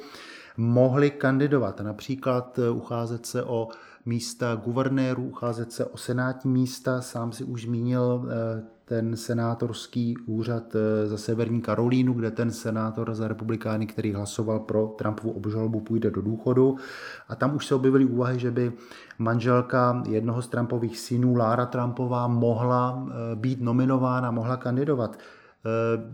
mohli 0.56 1.10
kandidovat. 1.10 1.80
Například 1.80 2.58
ucházet 2.72 3.26
se 3.26 3.44
o 3.44 3.68
místa 4.06 4.54
guvernérů, 4.64 5.22
ucházet 5.22 5.72
se 5.72 5.84
o 5.84 5.96
senátní 5.96 6.50
místa. 6.50 7.00
Sám 7.00 7.32
si 7.32 7.44
už 7.44 7.62
zmínil 7.62 8.28
eh, 8.28 8.62
ten 8.84 9.16
senátorský 9.16 10.16
úřad 10.26 10.62
eh, 10.74 11.06
za 11.06 11.18
Severní 11.18 11.60
Karolínu, 11.60 12.12
kde 12.12 12.30
ten 12.30 12.50
senátor 12.50 13.14
za 13.14 13.28
republikány, 13.28 13.86
který 13.86 14.12
hlasoval 14.12 14.60
pro 14.60 14.86
Trumpovu 14.86 15.30
obžalobu, 15.30 15.80
půjde 15.80 16.10
do 16.10 16.22
důchodu. 16.22 16.76
A 17.28 17.34
tam 17.34 17.56
už 17.56 17.66
se 17.66 17.74
objevily 17.74 18.04
úvahy, 18.04 18.38
že 18.38 18.50
by 18.50 18.72
manželka 19.18 20.02
jednoho 20.08 20.42
z 20.42 20.48
Trumpových 20.48 20.98
synů, 20.98 21.34
Lara 21.36 21.66
Trumpová, 21.66 22.28
mohla 22.28 23.06
eh, 23.08 23.36
být 23.36 23.60
nominována, 23.60 24.30
mohla 24.30 24.56
kandidovat. 24.56 25.18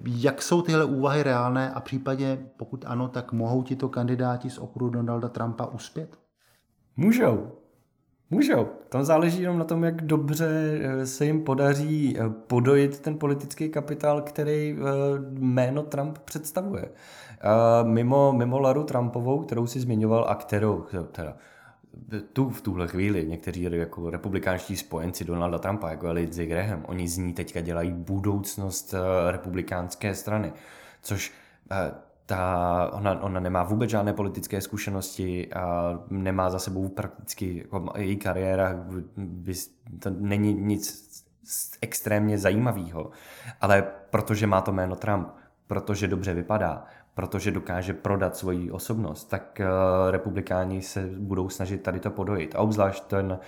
Jak 0.07 0.43
jsou 0.43 0.63
tyhle 0.63 0.85
úvahy 0.85 1.23
reálné 1.23 1.73
a 1.73 1.81
případně, 1.81 2.47
pokud 2.57 2.85
ano, 2.89 3.09
tak 3.09 3.33
mohou 3.33 3.63
tito 3.63 3.89
kandidáti 3.89 4.51
z 4.51 4.59
okruhu 4.59 4.91
Donalda 4.91 5.29
Trumpa 5.29 5.67
uspět? 5.67 6.17
Můžou. 6.97 7.62
Můžou. 8.33 8.69
Tam 8.89 9.05
záleží 9.05 9.43
jenom 9.43 9.59
na 9.59 9.65
tom, 9.65 9.85
jak 9.85 10.03
dobře 10.03 10.49
eh, 10.83 11.07
se 11.07 11.27
jim 11.27 11.45
podaří 11.45 12.17
eh, 12.19 12.31
podojit 12.47 13.01
ten 13.01 13.19
politický 13.19 13.69
kapitál, 13.69 14.23
který 14.23 14.77
eh, 14.79 14.83
jméno 15.31 15.83
Trump 15.83 16.19
představuje. 16.19 16.89
Mimo, 17.83 18.33
mimo 18.33 18.59
Laru 18.59 18.85
Trumpovou, 18.85 19.39
kterou 19.43 19.67
si 19.67 19.81
zmiňoval 19.81 20.27
a 20.29 20.35
kterou, 20.35 20.87
teda, 21.12 21.37
tu 22.33 22.51
v 22.51 22.62
tuhle 22.62 22.89
chvíli 22.89 23.27
někteří 23.27 23.62
jako 23.62 24.11
republikánští 24.11 24.77
spojenci 24.77 25.25
Donalda 25.25 25.59
Trumpa, 25.59 25.91
jako 25.91 26.12
Lindsey 26.12 26.47
Graham, 26.47 26.85
oni 26.89 27.09
z 27.09 27.19
ní 27.19 27.33
teďka 27.33 27.61
dělají 27.61 27.93
budoucnost 27.93 28.95
republikánské 29.31 30.15
strany, 30.15 30.53
což 31.03 31.33
ta, 32.26 32.91
ona, 32.93 33.23
ona 33.23 33.41
nemá 33.41 33.62
vůbec 33.62 33.91
žádné 33.91 34.12
politické 34.12 34.61
zkušenosti 34.61 35.52
a 35.52 35.99
nemá 36.11 36.50
za 36.50 36.59
sebou 36.59 36.88
prakticky, 36.88 37.59
jako 37.59 37.93
její 37.97 38.17
kariéra 38.17 38.87
to 39.99 40.11
není 40.11 40.55
nic 40.55 41.12
extrémně 41.81 42.38
zajímavého, 42.38 43.11
ale 43.61 43.83
protože 44.11 44.47
má 44.47 44.61
to 44.61 44.73
jméno 44.73 44.97
Trump, 44.97 45.29
protože 45.67 46.09
dobře 46.09 46.35
vypadá, 46.35 46.85
protože 47.14 47.50
dokáže 47.50 47.93
prodat 47.93 48.37
svoji 48.37 48.71
osobnost, 48.71 49.25
tak 49.25 49.61
uh, 49.61 50.11
republikáni 50.11 50.83
se 50.83 51.09
budou 51.19 51.49
snažit 51.49 51.83
tady 51.83 52.00
to 52.00 52.11
podojit. 52.11 52.55
A 52.55 52.59
obzvlášť 52.59 53.05
ten 53.05 53.33
uh, 53.33 53.38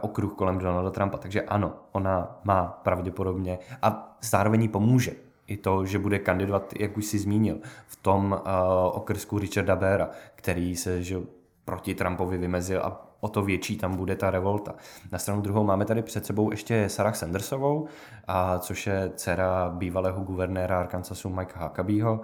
okruh 0.00 0.34
kolem 0.34 0.58
Donalda 0.58 0.90
Trumpa. 0.90 1.18
Takže 1.18 1.42
ano, 1.42 1.74
ona 1.92 2.40
má 2.44 2.66
pravděpodobně 2.66 3.58
a 3.82 4.16
zároveň 4.22 4.62
jí 4.62 4.68
pomůže 4.68 5.25
i 5.46 5.56
to, 5.56 5.86
že 5.86 5.98
bude 5.98 6.18
kandidovat, 6.18 6.74
jak 6.78 6.96
už 6.96 7.06
si 7.06 7.18
zmínil, 7.18 7.58
v 7.86 7.96
tom 7.96 8.32
uh, 8.32 8.96
okrsku 8.96 9.38
Richarda 9.38 9.76
Bera, 9.76 10.10
který 10.34 10.76
se 10.76 11.02
že, 11.02 11.16
proti 11.64 11.94
Trumpovi 11.94 12.38
vymezil 12.38 12.80
a 12.82 13.05
o 13.20 13.28
to 13.28 13.42
větší 13.42 13.76
tam 13.76 13.96
bude 13.96 14.16
ta 14.16 14.30
revolta. 14.30 14.74
Na 15.12 15.18
stranu 15.18 15.40
druhou 15.40 15.64
máme 15.64 15.84
tady 15.84 16.02
před 16.02 16.26
sebou 16.26 16.50
ještě 16.50 16.88
Sarah 16.88 17.16
Sandersovou, 17.16 17.86
a, 18.28 18.58
což 18.58 18.86
je 18.86 19.10
dcera 19.14 19.70
bývalého 19.74 20.20
guvernéra 20.20 20.80
Arkansasu 20.80 21.28
Mikea 21.28 21.62
Huckabeeho. 21.62 22.20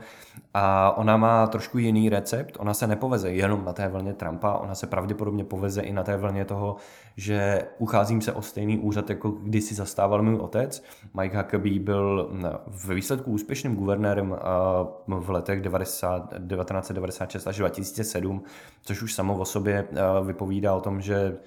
A 0.54 0.96
ona 0.96 1.16
má 1.16 1.46
trošku 1.46 1.78
jiný 1.78 2.08
recept. 2.08 2.56
Ona 2.60 2.74
se 2.74 2.86
nepoveze 2.86 3.30
jenom 3.30 3.64
na 3.64 3.72
té 3.72 3.88
vlně 3.88 4.12
Trumpa, 4.12 4.52
ona 4.52 4.74
se 4.74 4.86
pravděpodobně 4.86 5.44
poveze 5.44 5.82
i 5.82 5.92
na 5.92 6.02
té 6.02 6.16
vlně 6.16 6.44
toho, 6.44 6.76
že 7.16 7.66
ucházím 7.78 8.20
se 8.20 8.32
o 8.32 8.42
stejný 8.42 8.78
úřad, 8.78 9.10
jako 9.10 9.30
kdysi 9.30 9.74
zastával 9.74 10.22
můj 10.22 10.36
otec. 10.36 10.82
Mike 11.14 11.36
Huckabee 11.36 11.78
byl 11.78 12.30
ve 12.86 12.94
výsledku 12.94 13.30
úspěšným 13.30 13.76
guvernérem 13.76 14.36
v 15.06 15.30
letech 15.30 15.60
90, 15.60 16.28
1996 16.28 17.46
až 17.46 17.58
2007, 17.58 18.42
což 18.82 19.02
už 19.02 19.14
samo 19.14 19.36
o 19.38 19.44
sobě 19.44 19.88
vypovídá 20.24 20.74
o 20.74 20.80
tom, 20.82 21.00
že 21.00 21.38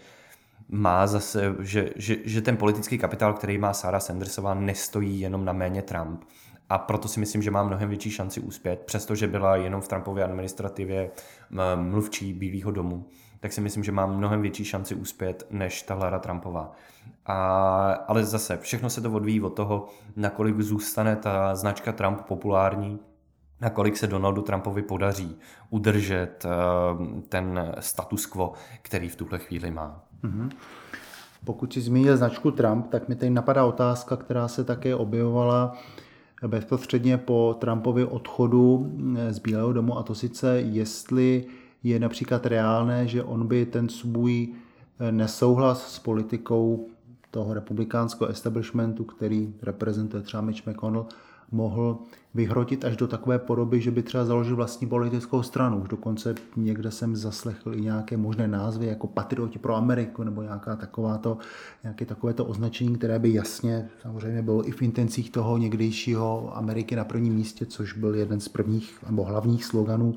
má 0.70 1.08
zase, 1.08 1.56
že, 1.60 1.90
že, 1.96 2.18
že 2.24 2.42
ten 2.42 2.58
politický 2.58 2.98
kapitál, 2.98 3.34
který 3.34 3.58
má 3.58 3.74
Sarah 3.74 4.02
Sandersová, 4.02 4.54
nestojí 4.54 5.20
jenom 5.20 5.46
na 5.46 5.54
méně 5.54 5.82
Trump. 5.82 6.24
A 6.70 6.78
proto 6.78 7.08
si 7.08 7.20
myslím, 7.20 7.42
že 7.42 7.52
má 7.52 7.64
mnohem 7.64 7.90
větší 7.90 8.12
šanci 8.12 8.40
úspět, 8.42 8.80
přestože 8.86 9.28
byla 9.28 9.56
jenom 9.56 9.82
v 9.82 9.88
Trumpově 9.88 10.24
administrativě 10.24 11.12
mluvčí 11.76 12.34
Bílého 12.34 12.72
domu, 12.72 13.06
tak 13.40 13.54
si 13.54 13.62
myslím, 13.62 13.84
že 13.84 13.92
má 13.92 14.06
mnohem 14.06 14.42
větší 14.42 14.66
šanci 14.66 14.96
úspět 14.96 15.48
než 15.50 15.82
ta 15.82 15.96
Lara 15.96 16.20
Trumpová. 16.20 16.72
A, 17.26 17.92
ale 18.08 18.26
zase, 18.26 18.58
všechno 18.58 18.90
se 18.90 19.02
to 19.02 19.12
odvíjí 19.12 19.42
od 19.42 19.50
toho, 19.50 19.88
nakolik 20.16 20.62
zůstane 20.62 21.16
ta 21.16 21.56
značka 21.56 21.92
Trump 21.92 22.22
populární, 22.22 23.00
nakolik 23.66 23.98
se 23.98 24.08
Donaldu 24.08 24.42
Trumpovi 24.42 24.82
podaří 24.82 25.36
udržet 25.70 26.46
uh, 26.46 27.22
ten 27.30 27.74
status 27.80 28.26
quo, 28.26 28.54
který 28.82 29.10
v 29.10 29.16
tuhle 29.16 29.40
chvíli 29.40 29.72
má. 29.72 30.04
Mm-hmm. 30.24 30.50
Pokud 31.46 31.74
si 31.74 31.82
zmínil 31.82 32.18
značku 32.18 32.52
Trump, 32.52 32.88
tak 32.90 33.10
mi 33.10 33.16
tady 33.16 33.30
napadá 33.30 33.66
otázka, 33.66 34.16
která 34.16 34.48
se 34.48 34.64
také 34.64 34.96
objevovala 34.96 35.78
bezprostředně 36.48 37.18
po 37.18 37.56
Trumpově 37.60 38.06
odchodu 38.06 38.92
eh, 39.18 39.34
z 39.34 39.40
Bílého 39.40 39.74
domu 39.74 39.98
a 39.98 40.04
to 40.04 40.16
sice, 40.16 40.60
jestli 40.62 41.46
je 41.84 42.00
například 42.00 42.46
reálné, 42.46 43.08
že 43.08 43.24
on 43.24 43.48
by 43.48 43.66
ten 43.66 43.90
svůj 43.90 44.54
eh, 45.00 45.12
nesouhlas 45.12 45.94
s 45.94 46.00
politikou 46.00 46.88
toho 47.32 47.54
republikánského 47.54 48.30
establishmentu, 48.30 49.04
který 49.04 49.54
reprezentuje 49.62 50.24
třeba 50.24 50.42
Mitch 50.42 50.68
McConnell, 50.68 51.06
mohl 51.56 51.98
vyhrotit 52.34 52.86
až 52.86 52.98
do 52.98 53.08
takové 53.08 53.40
podoby, 53.40 53.82
že 53.82 53.92
by 53.92 54.04
třeba 54.04 54.26
založil 54.26 54.56
vlastní 54.56 54.88
politickou 54.88 55.44
stranu. 55.44 55.78
Už 55.78 55.88
dokonce 55.88 56.36
někde 56.56 56.92
jsem 56.92 57.16
zaslechl 57.16 57.76
i 57.76 57.82
nějaké 57.82 58.18
možné 58.18 58.48
názvy 58.48 58.86
jako 58.86 59.08
Patrioti 59.08 59.60
pro 59.60 59.76
Ameriku 59.76 60.24
nebo 60.24 60.42
nějaká 60.42 60.76
takováto, 60.76 61.38
nějaké 61.84 62.06
takovéto 62.06 62.46
označení, 62.46 62.96
které 62.96 63.20
by 63.20 63.34
jasně 63.34 63.90
samozřejmě 64.02 64.42
bylo 64.42 64.68
i 64.68 64.72
v 64.72 64.82
intencích 64.82 65.32
toho 65.32 65.58
někdejšího 65.58 66.58
Ameriky 66.58 66.96
na 66.96 67.04
prvním 67.04 67.34
místě, 67.34 67.66
což 67.66 67.94
byl 67.94 68.16
jeden 68.16 68.40
z 68.40 68.48
prvních 68.48 68.98
nebo 69.10 69.24
hlavních 69.24 69.66
sloganů 69.66 70.16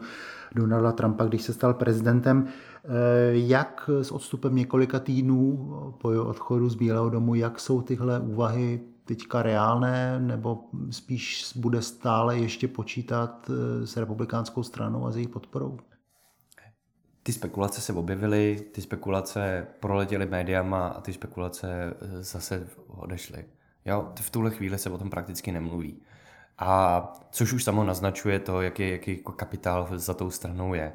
Donalda 0.55 0.93
Trumpa, 0.93 1.25
když 1.25 1.43
se 1.43 1.53
stal 1.53 1.75
prezidentem. 1.75 2.47
Eh, 2.85 2.89
jak 3.33 3.91
s 4.03 4.13
odstupem 4.13 4.57
několika 4.57 4.99
týdnů 4.99 5.69
po 5.99 6.13
jeho 6.13 6.25
odchodu 6.25 6.69
z 6.69 6.75
Bílého 6.75 7.11
domu, 7.11 7.35
jak 7.35 7.61
jsou 7.61 7.83
tyhle 7.83 8.21
úvahy 8.21 8.81
teďka 9.09 9.43
reálné, 9.43 10.21
nebo 10.21 10.65
spíš 10.91 11.53
bude 11.57 11.83
stále 11.83 12.39
ještě 12.39 12.69
počítat 12.69 13.51
eh, 13.51 13.87
s 13.87 13.97
republikánskou 13.97 14.63
stranou 14.63 15.07
a 15.07 15.11
s 15.11 15.17
její 15.17 15.29
podporou? 15.29 15.79
Ty 17.23 17.33
spekulace 17.33 17.81
se 17.81 17.93
objevily, 17.93 18.69
ty 18.73 18.81
spekulace 18.81 19.67
proletěly 19.81 20.27
médiama 20.27 20.89
a 20.89 21.01
ty 21.01 21.13
spekulace 21.13 21.69
eh, 21.71 22.23
zase 22.23 22.69
odešly. 22.87 23.45
Jo, 23.85 24.13
v 24.21 24.31
tuhle 24.31 24.51
chvíli 24.51 24.79
se 24.79 24.91
o 24.91 24.99
tom 24.99 25.11
prakticky 25.11 25.53
nemluví. 25.53 26.03
A 26.59 27.03
což 27.31 27.53
už 27.53 27.65
samo 27.65 27.85
naznačuje 27.85 28.39
to, 28.39 28.63
jaký, 28.63 28.91
jaký 28.91 29.23
kapitál 29.37 29.89
za 29.93 30.15
tou 30.15 30.31
stranou 30.31 30.75
je. 30.75 30.93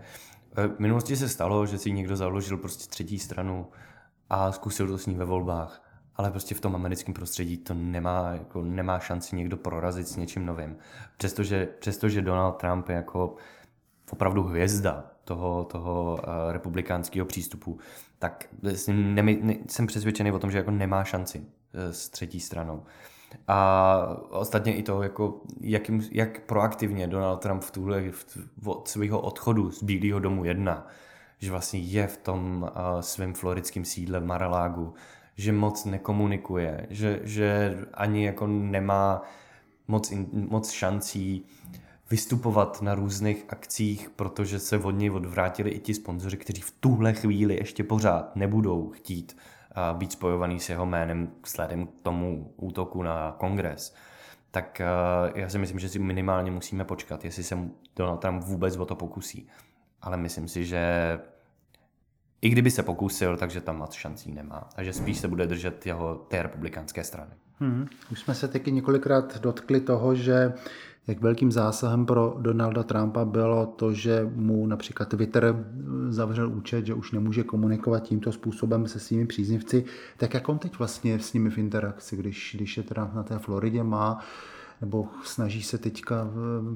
Eh, 0.58 0.67
v 0.67 0.80
minulosti 0.80 1.15
se 1.15 1.30
stalo, 1.30 1.65
že 1.65 1.78
si 1.78 1.91
někdo 1.91 2.15
založil 2.15 2.58
prostě 2.58 2.89
třetí 2.89 3.19
stranu 3.19 3.67
a 4.30 4.52
zkusil 4.52 4.88
to 4.88 4.97
s 4.97 5.06
ní 5.06 5.15
ve 5.15 5.26
volbách 5.26 5.82
ale 6.15 6.32
prostě 6.32 6.56
v 6.56 6.62
tom 6.62 6.76
americkém 6.76 7.13
prostředí 7.13 7.58
to 7.58 7.73
nemá, 7.73 8.32
jako 8.32 8.62
nemá 8.62 8.99
šanci 8.99 9.36
někdo 9.36 9.58
prorazit 9.58 10.08
s 10.08 10.15
něčím 10.15 10.45
novým. 10.45 10.78
Přestože, 11.17 11.65
přestože 11.80 12.21
Donald 12.21 12.52
Trump 12.52 12.89
je 12.89 12.95
jako 12.95 13.36
opravdu 14.12 14.43
hvězda 14.43 15.12
toho, 15.23 15.63
toho 15.63 16.13
uh, 16.13 16.52
republikánského 16.52 17.26
přístupu, 17.26 17.80
tak 18.19 18.45
jsem, 18.63 19.15
ne, 19.15 19.56
jsem 19.67 19.88
přesvědčený 19.88 20.32
o 20.32 20.39
tom, 20.39 20.52
že 20.52 20.58
jako 20.58 20.71
nemá 20.71 21.04
šanci 21.04 21.39
uh, 21.39 21.45
s 21.91 22.10
třetí 22.10 22.39
stranou. 22.39 22.84
A 23.47 24.17
ostatně 24.30 24.76
i 24.76 24.84
to, 24.84 25.04
jako, 25.04 25.41
jakým, 25.62 26.08
jak 26.12 26.39
proaktivně 26.39 27.08
Donald 27.08 27.38
Trump 27.38 27.63
v 27.63 27.71
tuhle, 27.71 28.12
v, 28.12 28.67
od 28.67 28.88
svého 28.88 29.19
odchodu 29.19 29.71
z 29.71 29.84
Bílého 29.84 30.19
domu 30.19 30.45
jedna, 30.45 30.88
že 31.39 31.52
vlastně 31.52 31.80
je 31.80 32.08
v 32.08 32.17
tom 32.17 32.62
uh, 32.63 33.02
svém 33.02 33.34
floridském 33.34 33.86
sídle 33.86 34.19
v 34.19 34.26
Maralágu, 34.26 34.93
že 35.37 35.51
moc 35.51 35.85
nekomunikuje, 35.85 36.87
že, 36.89 37.19
že 37.23 37.77
ani 37.93 38.25
jako 38.25 38.47
nemá 38.47 39.21
moc, 39.87 40.11
in, 40.11 40.27
moc 40.31 40.71
šancí 40.71 41.45
vystupovat 42.11 42.81
na 42.81 42.95
různých 42.95 43.45
akcích, 43.49 44.09
protože 44.09 44.59
se 44.59 44.77
od 44.77 44.91
něj 44.91 45.09
odvrátili 45.09 45.69
i 45.69 45.79
ti 45.79 45.93
sponzoři, 45.93 46.37
kteří 46.37 46.61
v 46.61 46.71
tuhle 46.79 47.13
chvíli 47.13 47.55
ještě 47.55 47.83
pořád 47.83 48.35
nebudou 48.35 48.89
chtít 48.89 49.37
uh, 49.91 49.97
být 49.97 50.11
spojovaný 50.11 50.59
s 50.59 50.69
jeho 50.69 50.85
jménem 50.85 51.31
vzhledem 51.45 51.87
k 51.87 51.91
tomu 52.03 52.53
útoku 52.57 53.03
na 53.03 53.35
kongres. 53.37 53.95
Tak 54.51 54.81
uh, 54.81 55.39
já 55.39 55.49
si 55.49 55.57
myslím, 55.57 55.79
že 55.79 55.89
si 55.89 55.99
minimálně 55.99 56.51
musíme 56.51 56.85
počkat, 56.85 57.25
jestli 57.25 57.43
se 57.43 57.57
Donald 57.95 58.17
Trump 58.17 58.43
vůbec 58.43 58.77
o 58.77 58.85
to 58.85 58.95
pokusí. 58.95 59.47
Ale 60.01 60.17
myslím 60.17 60.47
si, 60.47 60.65
že 60.65 61.19
i 62.43 62.49
kdyby 62.49 62.71
se 62.71 62.84
pokusil, 62.84 63.38
takže 63.38 63.62
tam 63.62 63.77
moc 63.77 63.93
šancí 63.93 64.32
nemá. 64.32 64.69
Takže 64.75 64.93
spíš 64.93 65.17
se 65.17 65.27
bude 65.27 65.47
držet 65.47 65.86
jeho 65.86 66.15
té 66.27 66.43
republikánské 66.43 67.03
strany. 67.03 67.32
Hmm. 67.60 67.88
Už 68.12 68.19
jsme 68.19 68.36
se 68.36 68.47
taky 68.47 68.71
několikrát 68.71 69.41
dotkli 69.41 69.79
toho, 69.79 70.15
že 70.15 70.53
jak 71.08 71.21
velkým 71.21 71.51
zásahem 71.51 72.06
pro 72.06 72.36
Donalda 72.39 72.84
Trumpa 72.84 73.25
bylo 73.25 73.65
to, 73.65 73.93
že 73.93 74.32
mu 74.36 74.67
například 74.67 75.10
Twitter 75.10 75.65
zavřel 76.10 76.49
účet, 76.49 76.86
že 76.86 76.93
už 76.93 77.12
nemůže 77.12 77.43
komunikovat 77.43 77.99
tímto 77.99 78.32
způsobem 78.32 78.88
se 78.88 78.99
svými 78.99 79.25
příznivci. 79.25 79.86
Tak 80.17 80.34
jak 80.34 80.49
on 80.49 80.60
teď 80.60 80.79
vlastně 80.79 81.19
s 81.19 81.34
nimi 81.34 81.49
v 81.49 81.58
interakci, 81.58 82.17
když, 82.17 82.56
když 82.58 82.77
je 82.77 82.84
teda 82.84 83.12
na 83.13 83.23
té 83.23 83.39
Floridě 83.39 83.84
má 83.84 84.19
nebo 84.82 85.08
snaží 85.23 85.63
se 85.63 85.77
teďka 85.77 86.27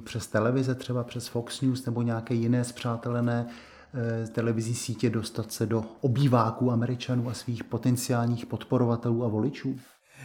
přes 0.03 0.27
televize, 0.27 0.75
třeba 0.75 1.03
přes 1.03 1.27
Fox 1.27 1.61
News 1.61 1.85
nebo 1.85 2.01
nějaké 2.01 2.33
jiné 2.33 2.63
zpřátelené 2.63 3.47
Eh, 3.93 4.27
televizní 4.27 4.75
sítě 4.75 5.09
dostat 5.09 5.51
se 5.51 5.65
do 5.65 5.83
obýváků 6.01 6.71
Američanů 6.71 7.29
a 7.29 7.33
svých 7.33 7.63
potenciálních 7.63 8.45
podporovatelů 8.45 9.23
a 9.23 9.27
voličů? 9.27 9.79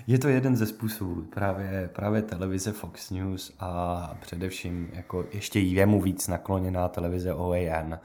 Je 0.06 0.18
to 0.18 0.28
jeden 0.28 0.56
ze 0.56 0.66
způsobů, 0.66 1.22
právě, 1.22 1.90
právě 1.92 2.22
televize 2.22 2.72
Fox 2.72 3.10
News 3.10 3.52
a 3.60 4.14
především 4.20 4.88
jako 4.92 5.24
ještě 5.32 5.60
jemu 5.60 6.00
víc 6.00 6.28
nakloněná 6.28 6.88
televize 6.88 7.34
OAN, 7.34 7.98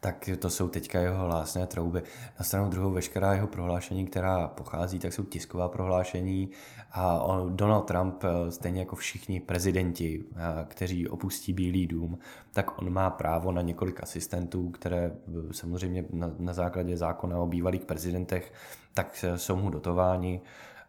tak 0.00 0.30
to 0.38 0.50
jsou 0.50 0.68
teďka 0.68 1.00
jeho 1.00 1.24
hlásné 1.24 1.66
trouby. 1.66 2.02
Na 2.38 2.44
stranu 2.44 2.70
druhou 2.70 2.90
veškerá 2.90 3.34
jeho 3.34 3.46
prohlášení, 3.46 4.06
která 4.06 4.48
pochází, 4.48 4.98
tak 4.98 5.12
jsou 5.12 5.24
tisková 5.24 5.68
prohlášení. 5.68 6.50
A 6.92 7.18
on, 7.18 7.56
Donald 7.56 7.82
Trump, 7.82 8.24
eh, 8.24 8.50
stejně 8.50 8.80
jako 8.80 8.96
všichni 8.96 9.40
prezidenti, 9.40 10.24
eh, 10.30 10.64
kteří 10.68 11.08
opustí 11.08 11.52
Bílý 11.52 11.86
dům, 11.86 12.18
tak 12.52 12.78
on 12.78 12.92
má 12.92 13.10
právo 13.10 13.52
na 13.52 13.62
několik 13.62 14.02
asistentů, 14.02 14.70
které 14.70 15.12
eh, 15.28 15.52
samozřejmě 15.52 16.04
na, 16.12 16.30
na 16.38 16.52
základě 16.52 16.96
zákona 16.96 17.38
o 17.38 17.46
bývalých 17.46 17.84
prezidentech, 17.84 18.52
tak 18.94 19.24
jsou 19.36 19.56
mu 19.56 19.70
dotováni 19.70 20.40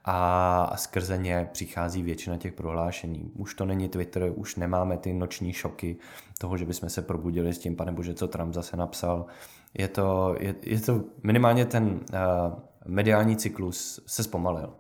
a 0.10 0.72
skrze 0.76 1.18
ně 1.18 1.50
přichází 1.52 2.04
většina 2.04 2.38
těch 2.38 2.54
prohlášení. 2.54 3.32
Už 3.36 3.54
to 3.54 3.66
není 3.66 3.90
Twitter, 3.90 4.32
už 4.36 4.56
nemáme 4.56 4.98
ty 4.98 5.14
noční 5.14 5.54
šoky 5.54 5.98
toho, 6.38 6.58
že 6.58 6.66
bychom 6.66 6.90
se 6.90 7.02
probudili 7.02 7.54
s 7.54 7.60
tím, 7.60 7.76
pane 7.76 7.92
bože, 7.92 8.14
co 8.14 8.28
Trump 8.28 8.54
zase 8.54 8.78
napsal. 8.78 9.26
Je 9.74 9.88
to, 9.88 10.36
je, 10.40 10.56
je 10.64 10.80
to 10.80 11.04
minimálně 11.24 11.66
ten 11.66 11.86
uh, 11.86 12.00
mediální 12.86 13.36
cyklus 13.36 14.00
se 14.06 14.24
zpomalil. 14.24 14.74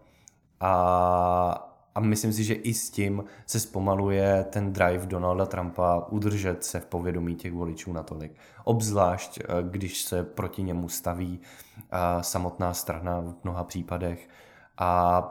A, 0.60 1.72
a 1.96 2.00
myslím 2.00 2.34
si, 2.34 2.44
že 2.44 2.54
i 2.54 2.74
s 2.74 2.90
tím 2.90 3.24
se 3.46 3.60
zpomaluje 3.60 4.46
ten 4.50 4.74
drive 4.74 5.06
Donalda 5.06 5.46
Trumpa 5.46 6.08
udržet 6.10 6.64
se 6.64 6.80
v 6.80 6.86
povědomí 6.86 7.36
těch 7.36 7.54
voličů 7.54 7.94
natolik. 7.94 8.32
Obzvlášť, 8.64 9.40
uh, 9.40 9.70
když 9.70 10.02
se 10.02 10.24
proti 10.24 10.64
němu 10.64 10.90
staví 10.90 11.40
uh, 11.40 12.22
samotná 12.22 12.74
strana 12.74 13.20
v 13.20 13.34
mnoha 13.44 13.64
případech, 13.64 14.30
a 14.78 15.22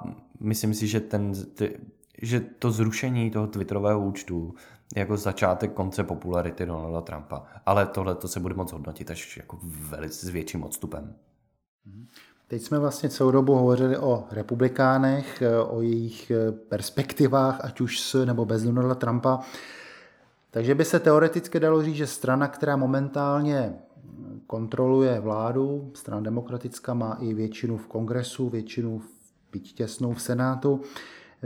myslím 0.40 0.74
si, 0.74 0.86
že, 0.86 1.00
ten, 1.00 1.32
ty, 1.54 1.78
že 2.22 2.40
to 2.40 2.70
zrušení 2.70 3.30
toho 3.30 3.46
Twitterového 3.46 4.00
účtu 4.00 4.54
jako 4.96 5.16
začátek 5.16 5.72
konce 5.72 6.04
popularity 6.04 6.66
Donalda 6.66 7.00
Trumpa. 7.00 7.42
Ale 7.66 7.86
tohle 7.86 8.14
to 8.14 8.28
se 8.28 8.40
bude 8.40 8.54
moc 8.54 8.72
hodnotit 8.72 9.10
až 9.10 9.36
jako 9.36 9.58
velice 9.62 10.26
s 10.26 10.28
větším 10.28 10.64
odstupem. 10.64 11.14
Teď 12.48 12.62
jsme 12.62 12.78
vlastně 12.78 13.08
celou 13.08 13.30
dobu 13.30 13.54
hovořili 13.54 13.98
o 13.98 14.24
republikánech, 14.30 15.42
o 15.68 15.82
jejich 15.82 16.32
perspektivách, 16.68 17.64
ať 17.64 17.80
už 17.80 18.00
s 18.00 18.24
nebo 18.24 18.44
bez 18.44 18.62
Donalda 18.62 18.94
Trumpa. 18.94 19.40
Takže 20.50 20.74
by 20.74 20.84
se 20.84 21.00
teoreticky 21.00 21.60
dalo 21.60 21.82
říct, 21.82 21.96
že 21.96 22.06
strana, 22.06 22.48
která 22.48 22.76
momentálně 22.76 23.74
kontroluje 24.46 25.20
vládu, 25.20 25.90
strana 25.94 26.20
demokratická 26.20 26.94
má 26.94 27.16
i 27.20 27.34
většinu 27.34 27.76
v 27.76 27.86
kongresu, 27.86 28.48
většinu 28.48 28.98
v 28.98 29.15
byť 29.56 29.72
těsnou 29.72 30.12
v 30.12 30.22
Senátu, 30.22 30.80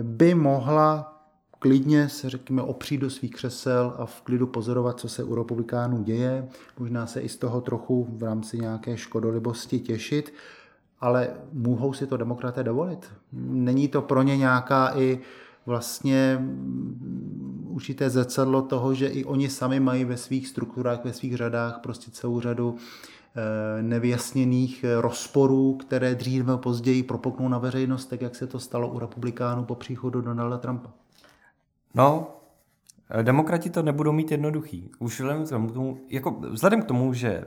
by 0.02 0.34
mohla 0.34 1.16
klidně 1.58 2.08
se, 2.08 2.30
řekněme, 2.30 2.62
opřít 2.62 2.98
do 2.98 3.10
svých 3.10 3.30
křesel 3.30 3.94
a 3.98 4.06
v 4.06 4.20
klidu 4.20 4.46
pozorovat, 4.46 5.00
co 5.00 5.08
se 5.08 5.24
u 5.24 5.34
republikánů 5.34 6.02
děje. 6.02 6.48
Možná 6.78 7.06
se 7.06 7.20
i 7.20 7.28
z 7.28 7.36
toho 7.36 7.60
trochu 7.60 8.06
v 8.10 8.22
rámci 8.22 8.58
nějaké 8.58 8.96
škodolibosti 8.96 9.80
těšit, 9.80 10.34
ale 11.00 11.30
mohou 11.52 11.92
si 11.92 12.06
to 12.06 12.16
demokraté 12.16 12.62
dovolit. 12.62 13.06
Není 13.32 13.88
to 13.88 14.02
pro 14.02 14.22
ně 14.22 14.36
nějaká 14.36 14.92
i 14.96 15.20
vlastně 15.66 16.48
určité 17.68 18.10
zrcadlo 18.10 18.62
toho, 18.62 18.94
že 18.94 19.06
i 19.06 19.24
oni 19.24 19.48
sami 19.48 19.80
mají 19.80 20.04
ve 20.04 20.16
svých 20.16 20.48
strukturách, 20.48 21.04
ve 21.04 21.12
svých 21.12 21.36
řadách 21.36 21.78
prostě 21.82 22.10
celou 22.10 22.40
řadu 22.40 22.76
nevyjasněných 23.82 24.84
eh, 24.84 25.00
rozporů, 25.00 25.74
které 25.74 26.14
dřív 26.14 26.46
nebo 26.46 26.58
později 26.58 27.02
propoknou 27.02 27.48
na 27.48 27.58
veřejnost, 27.58 28.06
tak 28.06 28.22
jak 28.22 28.36
se 28.36 28.46
to 28.46 28.60
stalo 28.60 28.88
u 28.88 28.98
republikánů 28.98 29.64
po 29.64 29.74
příchodu 29.74 30.20
Donalda 30.20 30.58
Trumpa. 30.58 30.92
No, 31.94 32.36
eh, 33.10 33.22
demokrati 33.22 33.70
to 33.70 33.82
nebudou 33.82 34.12
mít 34.12 34.30
jednoduchý. 34.30 34.90
Už 34.98 35.20
vzhledem 35.20 35.68
k 35.68 35.72
tomu, 35.72 36.00
jako 36.08 36.30
vzhledem 36.30 36.82
k 36.82 36.84
tomu 36.84 37.12
že 37.12 37.44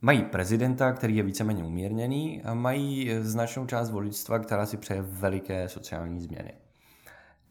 mají 0.00 0.22
prezidenta, 0.22 0.92
který 0.92 1.16
je 1.16 1.22
víceméně 1.22 1.64
umírněný 1.64 2.42
a 2.42 2.54
mají 2.54 3.10
značnou 3.20 3.66
část 3.66 3.90
voličstva, 3.90 4.38
která 4.38 4.66
si 4.66 4.76
přeje 4.76 5.02
veliké 5.02 5.68
sociální 5.68 6.20
změny. 6.20 6.52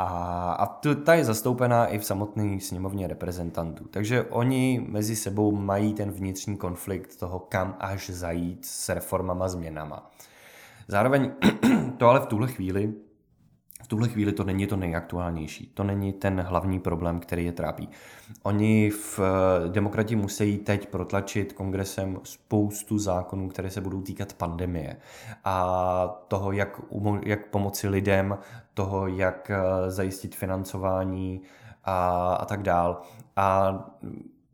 A, 0.01 0.51
a 0.51 0.65
ta 1.03 1.13
je 1.13 1.25
zastoupená 1.25 1.87
i 1.87 1.99
v 1.99 2.05
samotné 2.05 2.59
sněmovně 2.59 3.07
reprezentantů. 3.07 3.85
Takže 3.91 4.23
oni 4.23 4.85
mezi 4.89 5.15
sebou 5.15 5.51
mají 5.51 5.93
ten 5.93 6.11
vnitřní 6.11 6.57
konflikt 6.57 7.19
toho, 7.19 7.39
kam 7.39 7.75
až 7.79 8.09
zajít 8.09 8.65
s 8.65 8.89
reformama, 8.89 9.47
změnama. 9.47 10.11
Zároveň 10.87 11.31
to 11.97 12.09
ale 12.09 12.19
v 12.19 12.25
tuhle 12.25 12.47
chvíli 12.47 12.93
v 13.83 13.87
tuhle 13.87 14.07
chvíli 14.07 14.31
to 14.31 14.43
není 14.43 14.67
to 14.67 14.75
nejaktuálnější. 14.75 15.71
To 15.73 15.83
není 15.83 16.13
ten 16.13 16.41
hlavní 16.41 16.79
problém, 16.79 17.19
který 17.19 17.45
je 17.45 17.51
trápí. 17.51 17.89
Oni 18.43 18.89
v 18.89 19.19
eh, 19.19 19.69
demokrati 19.69 20.15
musí 20.15 20.57
teď 20.57 20.89
protlačit 20.89 21.53
kongresem 21.53 22.19
spoustu 22.23 22.97
zákonů, 22.97 23.49
které 23.49 23.69
se 23.69 23.81
budou 23.81 24.01
týkat 24.01 24.33
pandemie 24.33 24.97
a 25.45 26.07
toho, 26.27 26.51
jak, 26.51 26.81
jak 27.23 27.47
pomoci 27.47 27.89
lidem, 27.89 28.37
toho, 28.73 29.07
jak 29.07 29.51
eh, 29.51 29.91
zajistit 29.91 30.35
financování 30.35 31.41
a, 31.83 32.33
a 32.33 32.45
tak 32.45 32.63
dál. 32.63 33.01
A 33.35 33.79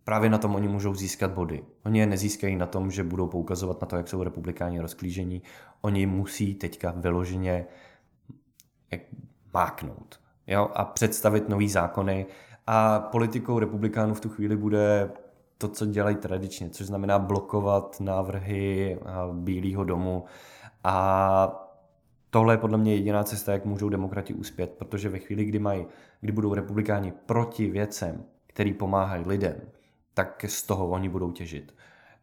právě 0.03 0.29
na 0.29 0.37
tom 0.37 0.55
oni 0.55 0.67
můžou 0.67 0.93
získat 0.93 1.31
body. 1.31 1.63
Oni 1.85 1.99
je 1.99 2.05
nezískají 2.05 2.55
na 2.55 2.65
tom, 2.65 2.91
že 2.91 3.03
budou 3.03 3.27
poukazovat 3.27 3.81
na 3.81 3.87
to, 3.87 3.95
jak 3.95 4.07
jsou 4.07 4.23
republikáni 4.23 4.79
rozklížení. 4.79 5.41
Oni 5.81 6.05
musí 6.05 6.55
teďka 6.55 6.93
vyloženě 6.97 7.65
jak 8.91 9.01
máknout 9.53 10.19
jo? 10.47 10.69
a 10.73 10.85
představit 10.85 11.49
nový 11.49 11.69
zákony. 11.69 12.25
A 12.67 12.99
politikou 12.99 13.59
republikánů 13.59 14.13
v 14.13 14.19
tu 14.19 14.29
chvíli 14.29 14.57
bude 14.57 15.11
to, 15.57 15.67
co 15.67 15.85
dělají 15.85 16.15
tradičně, 16.15 16.69
což 16.69 16.87
znamená 16.87 17.19
blokovat 17.19 17.99
návrhy 17.99 18.99
Bílého 19.31 19.83
domu. 19.83 20.25
A 20.83 21.65
tohle 22.29 22.53
je 22.53 22.57
podle 22.57 22.77
mě 22.77 22.95
jediná 22.95 23.23
cesta, 23.23 23.51
jak 23.51 23.65
můžou 23.65 23.89
demokrati 23.89 24.33
uspět, 24.33 24.71
protože 24.71 25.09
ve 25.09 25.19
chvíli, 25.19 25.45
kdy, 25.45 25.59
mají, 25.59 25.85
kdy 26.21 26.31
budou 26.31 26.53
republikáni 26.53 27.13
proti 27.25 27.69
věcem, 27.69 28.23
který 28.47 28.73
pomáhají 28.73 29.25
lidem, 29.27 29.55
tak 30.13 30.45
z 30.47 30.63
toho 30.63 30.87
oni 30.87 31.09
budou 31.09 31.31
těžit. 31.31 31.75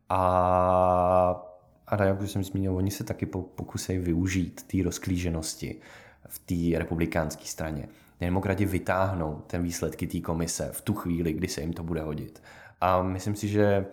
A, 0.08 1.44
a 1.86 2.04
jak 2.04 2.20
už 2.20 2.30
jsem 2.30 2.44
zmínil, 2.44 2.76
oni 2.76 2.90
se 2.90 3.04
taky 3.04 3.26
pokusí 3.26 3.98
využít 3.98 4.62
té 4.62 4.82
rozklíženosti 4.82 5.80
v 6.28 6.38
té 6.38 6.78
republikánské 6.78 7.44
straně. 7.44 7.88
Demokrati 8.20 8.64
vytáhnou 8.64 9.42
ten 9.46 9.62
výsledky 9.62 10.06
té 10.06 10.20
komise 10.20 10.70
v 10.72 10.80
tu 10.80 10.94
chvíli, 10.94 11.32
kdy 11.32 11.48
se 11.48 11.60
jim 11.60 11.72
to 11.72 11.82
bude 11.82 12.00
hodit. 12.00 12.42
A 12.80 13.02
myslím 13.02 13.34
si, 13.34 13.48
že 13.48 13.86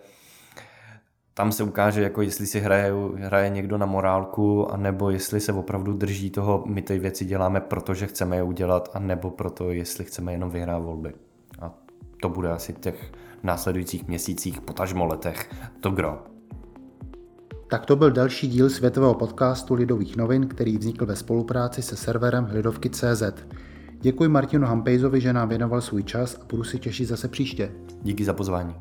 tam 1.34 1.52
se 1.52 1.62
ukáže, 1.62 2.02
jako 2.02 2.22
jestli 2.22 2.46
si 2.46 2.60
hraje, 2.60 2.92
hraje 3.16 3.48
někdo 3.48 3.78
na 3.78 3.86
morálku, 3.86 4.72
anebo 4.72 5.10
jestli 5.10 5.40
se 5.40 5.52
opravdu 5.52 5.92
drží 5.92 6.30
toho, 6.30 6.64
my 6.66 6.82
ty 6.82 6.98
věci 6.98 7.24
děláme, 7.24 7.60
protože 7.60 8.06
chceme 8.06 8.36
je 8.36 8.42
udělat, 8.42 8.88
anebo 8.94 9.30
proto, 9.30 9.70
jestli 9.70 10.04
chceme 10.04 10.32
jenom 10.32 10.50
vyhrát 10.50 10.82
volby. 10.82 11.14
A 11.60 11.74
to 12.22 12.28
bude 12.28 12.50
asi 12.50 12.72
těch 12.72 13.12
následujících 13.42 14.08
měsících, 14.08 14.60
potažmo 14.60 15.06
letech, 15.06 15.50
to 15.80 15.90
gro. 15.90 16.22
Tak 17.70 17.86
to 17.86 17.96
byl 17.96 18.10
další 18.10 18.48
díl 18.48 18.70
světového 18.70 19.14
podcastu 19.14 19.74
Lidových 19.74 20.16
novin, 20.16 20.48
který 20.48 20.78
vznikl 20.78 21.06
ve 21.06 21.16
spolupráci 21.16 21.82
se 21.82 21.96
serverem 21.96 22.48
Lidovky.cz. 22.52 23.22
Děkuji 24.00 24.28
Martinu 24.28 24.66
Hampejzovi, 24.66 25.20
že 25.20 25.32
nám 25.32 25.48
věnoval 25.48 25.80
svůj 25.80 26.02
čas 26.02 26.34
a 26.34 26.44
budu 26.48 26.64
si 26.64 26.78
těšit 26.78 27.08
zase 27.08 27.28
příště. 27.28 27.72
Díky 28.02 28.24
za 28.24 28.32
pozvání. 28.32 28.74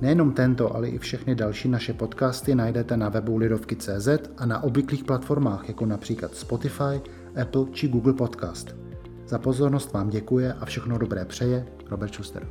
Nejenom 0.00 0.32
tento, 0.32 0.76
ale 0.76 0.88
i 0.88 0.98
všechny 0.98 1.34
další 1.34 1.68
naše 1.68 1.92
podcasty 1.92 2.54
najdete 2.54 2.96
na 2.96 3.08
webu 3.08 3.36
Lidovky.cz 3.36 4.08
a 4.36 4.46
na 4.46 4.62
obvyklých 4.62 5.04
platformách, 5.04 5.68
jako 5.68 5.86
například 5.86 6.34
Spotify, 6.34 7.00
Apple 7.42 7.66
či 7.72 7.88
Google 7.88 8.12
Podcast. 8.12 8.87
Za 9.28 9.38
pozornost 9.38 9.92
vám 9.92 10.10
děkuje 10.10 10.52
a 10.52 10.64
všechno 10.64 10.98
dobré 10.98 11.24
přeje 11.24 11.66
Robert 11.90 12.14
Schuster. 12.14 12.48